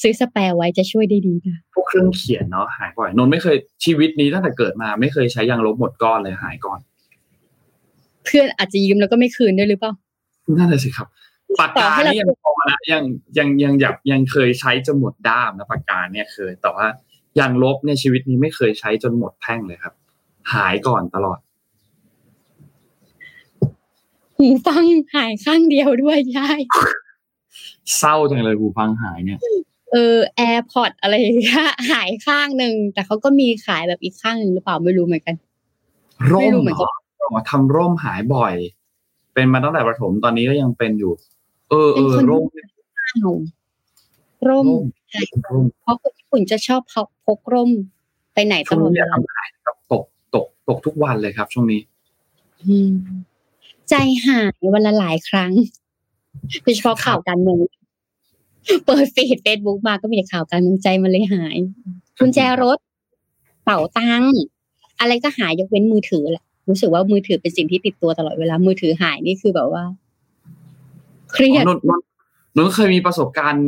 [0.00, 6.78] ซื้อสแปร์ไว้จะช่วยได้ดีนะพวกเครื่องเขียนเนาะหายบ่อยนนท์ไม่เคยชีวิตนี้ตั้งแต่เกิดมา ไม่เคยใช้ยางลบหมดก้อนเลยหายก่อน
[8.24, 9.92] เพื่อนอาจจะยืมแล้วก็ไม่คืนด้วยหรือเปล่า
[10.56, 11.08] นั่นเลยสิครับ
[11.58, 13.02] ปากต่กาอให้เรานี่ยังพอนะยัง
[13.38, 16.86] ยังยังอยากยังเคยใช้จนหมดด้ามนะปากกาเนี่ยเคย แต่ว่า
[17.38, 19.94] ยางลบเนี่ยชีวิตนี้ไม่เคยใช้จนหมดแท่งเลยครับ
[20.54, 21.38] หายก่อนตลอด
[24.38, 24.84] หูฟัง
[25.14, 26.60] หายข้างเดียวด้วยยาย
[27.98, 29.38] เศร้าจังเลยหูฟังหายเนี่ย
[29.92, 35.34] เออแอร์พอดอะไรอย่างเงี้ยหายข้างหนึ่งแต่เขาก็มีขายแบบอีกข้างหนึ่งหรือเปล่าไม่รู้เหมือนกัน
[36.30, 38.54] ร่ไม่มรู้เหมือนเหรกัอนอ๋อทำร่มหายบ่อย
[39.34, 41.12] เป็นมาตั้งแต่ประถมตอนนี้ก็ยังเป็นอยู่
[41.70, 42.44] เออเออเป็นคนร่ม
[42.98, 43.32] อ้าว
[44.48, 45.20] ร่มร่มใช่
[45.52, 47.70] ร่มเพราะคนญี่ปุ่นจะชอบพกพกร่ม
[48.34, 50.04] ไปไหนตช่วงลอดนี้เวอย่าลาทำหายนะครับตก
[50.34, 51.80] ตกตกทุกวันเลยครับ ช่วงนี้
[52.64, 52.92] อืม
[53.88, 53.94] ใจ
[54.26, 55.52] หายวันละหลายครั้ง
[56.62, 57.58] โดยเฉพาะข่าวการเมือง
[58.84, 61.56] เปิดฟีดเฟซบุ๊กมาก็มีแต่ข่าวการเมืองใจมันเลยหาย
[62.18, 62.78] กุญแจรถ
[63.64, 64.34] เป๋าตังค์
[65.00, 69.84] อะไรก็หายยกเว้นมือถือแหละรู้สึกว่ามือถือเป็นสิ่งที่ติดตัวตลอดเวลามือถือหายนี่คือแบบว่า
[71.32, 72.06] เครียดนนท์นนท์
[72.56, 73.66] นนท์เคยมีประสบการณ์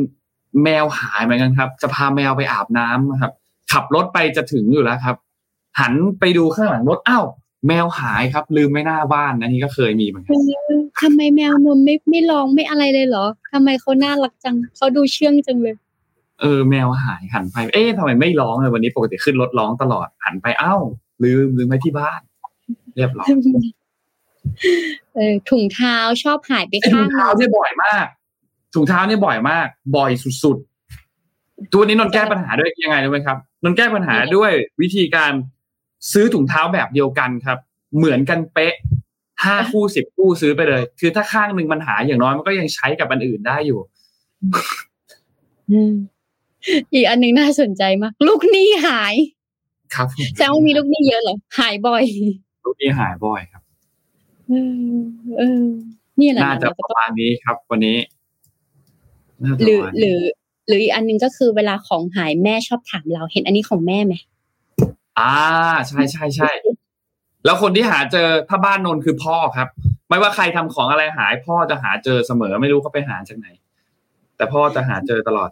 [0.63, 3.31] แมวหายเหมือนกันครับ จะพาแมวไปอาบน้ำนะครับ
[3.71, 5.15] ขับรถไปจะถึงอยู่แล้วครับ
[5.79, 7.25] หันไปดูข้างหลังรถอ้าว
[7.67, 10.33] แมวหายครับ ลืมไม่หน้าบ้านอันนี้ก็เคยมีเหมือนกัน
[11.01, 15.75] ทำไมแมวนมไม่ไม่ร้องไม่อะไรเลยเหรอทำไมเขาน่ารักจังเขาดูเชื่องจังเลย
[16.41, 20.81] เออ แมวหายหันไป เอ๊ะทำไมไม่ร้องเลยวันนี้ปกติขึ้นรถร้องตลอดหันไปอ้าว
[21.23, 22.21] ลืมลืมไว้ที่บ้าน
[22.95, 23.27] เรียบร้อย
[25.15, 28.05] เออถุงเท้าชอบหายไปไอ้ถุข้างงหเท้านึ่งเนี่ยบ่อยมาก
[28.73, 29.67] ถุงเท้าเนี่ยบ่อยมาก
[29.97, 30.11] บ่อย
[30.43, 35.31] สุดๆตัวนี้นนท์แก้ปัญหาด้วยยังไงรู้ไหมครับนนท์แก้ปัญหาด้วยวิธีการ
[36.11, 37.57] ซื้อถุงเท้าแบบเดียวกันครับ
[37.97, 38.73] เหมือนกันเป๊ะ
[39.45, 43.79] ห้าคู่สิบคู่ซื้อไปเลย คือถ้าข้างหนึ่งมันหายอย่างน้อยมันก็ยังใช้กับอันอื่นได้อยู่
[45.71, 45.93] อืม
[46.93, 49.15] อีกอันหนึ่งน่าสนใจมาก ลูกหนี้หาย
[49.95, 52.03] ครับแซวามีลูกหนี้เยอะเหรอหายบ่อย
[52.63, 53.62] ลูกนี้หายบ่อยครับเออเออ
[56.19, 57.97] นี่แหละน่าจะเราปก็ระต้องมาณนี้ครับ วันนี้
[59.43, 60.19] น่าจะหรือประมาณหนี้รือ
[60.67, 64.13] หรืออีกอันหนึ่งก็คือเวลาของหายแม่ชอบถามเราเห็นอันนี้ของแม่ไหม
[65.19, 65.35] อ่า
[65.87, 66.51] ใช่ใช่ใช่
[67.45, 69.67] แล้วคนที่หาเจอที่บ้านนนท์คือพ่อครับ
[70.09, 73.47] ไม่ว่าใครทำของอะไรหาย พ่อจะหาเจอเสมอไม่รู้เขาไปหาจากไหน
[74.37, 75.49] แต่พ่อจะหาเจอตลอด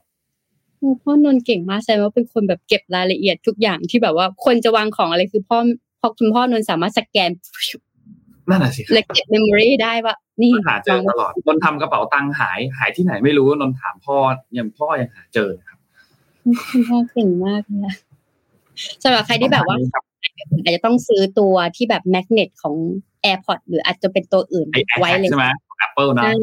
[0.77, 5.57] โอ้พ่อนนท์เก่งมากแสดงว่าเป็นคนแบบเก็บรายละเอียดทุกอย่างที่แบบว่าคนจะวางของอะไรคือพ่อ
[5.99, 7.29] พอคุณพ่อนนท์สามารถสแกน
[8.49, 14.17] นั่นแหะสิครับและเก็บ memory ได้ว่า นี่หาเจอตลอดนนท์ทำกระเป๋าตังค์หายหายที่ไหนไม่รู้นนท์ถามพ่อ
[14.57, 15.79] ยังพ่อยังหาเจอครับ
[16.71, 17.95] คุณพ่อเก่งมากเลยอะ
[19.03, 20.03] สำหรับใครที่แบบว่าครับ
[20.63, 22.75] อาจจะต้องซื้อตัวที่แบบแมกเนตของ
[23.25, 26.33] AirPods หรืออาจจะเป็นตัวอื่นไอแอไว้ร์เลยใช่ไหมแอปเปิลนะใช่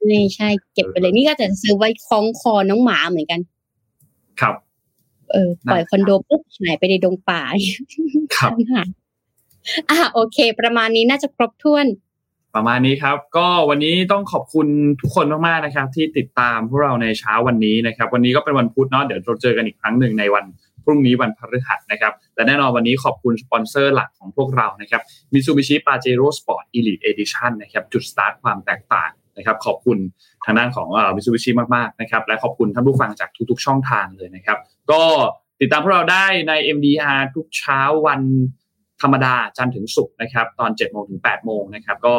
[0.00, 3.40] ใช่ใช่เก็บไปเลยนี่ก็จะซื้อไว้คล้องคอน้องหมาเหมือนกัน
[4.40, 4.54] ครับ
[5.32, 7.40] เออปล่อยคอนโดปุ๊บหายไปในดงป่า
[8.36, 8.88] ครับหาย
[9.90, 11.86] อะโอเค ประมาณนี้น่าจะครบถ้วน
[12.54, 14.66] ประมาณนี้ครับ ก็วันนี้ต้องขอบคุณ
[15.00, 20.44] ทุกคนมากๆนะครับ ที่ติดตามพวกเราในเช้าวันนี้นะครับ วันนี้ก็เป็นวันพุธเนาะเดี๋ยวเราเจอกันอีกครั้งหนึ่งในวัน
[20.84, 25.02] พรุ่งนี้วันพฤหัสนะครับ และแน่นอนวันนี้ขอบคุณสปอนเซอร์หลักของพวกเรานะครับ
[25.32, 29.98] Mitsubishi Pajero Sport Elite Edition นะครับ จุดสตาร์ทความแตกต่างนะครับ ขอบคุณ
[30.44, 34.58] ทางด้านของเอ่อ Mitsubishi มากๆนะครับ และขอบคุณท่านผู้ฟังจากทุกๆช่องทางเลยนะครับ
[34.90, 35.02] ก็
[35.60, 38.20] ติดตามพวกเราได้ใน MDR ทุกเช้าวัน
[39.02, 42.14] ธรรมดาจันทร์ถึงศุกร์นะครับตอน7โมงถึง8โมงนะครับก็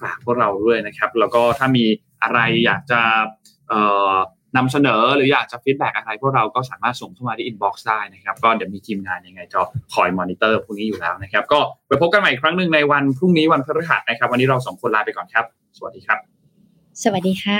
[0.00, 1.84] ฝากพวกเราด้วยนะครับ แล้วก็ถ้ามี
[2.22, 3.00] อะไรอยากจะ
[3.68, 3.80] เอ่
[4.12, 4.14] อ
[4.56, 9.56] นำเสนอหรืออยากจะ feedback อะไรพวกเราก็สามารถส่งเข้ามาที่ inbox ได้นะครับ ก็เดี๋ยวมีทีมงานยังไงจะ
[9.94, 15.44] คอยมอนิเตอร์พวกนี้อยู่แล้วนะครับ ก็ไปพบกันใหม่อีกครั้งหนึ่งในวันพรุ่งนี้วันพฤหัสนะครับ วันนี้เราสองคนลาไปก่อนครับ
[15.78, 16.18] สวัสดีครับ
[17.02, 17.58] สวัสดีค่ะ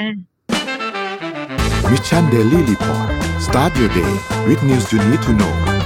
[1.90, 3.08] Mission Daily Report
[3.46, 4.12] start your day
[4.46, 5.77] with news you need to know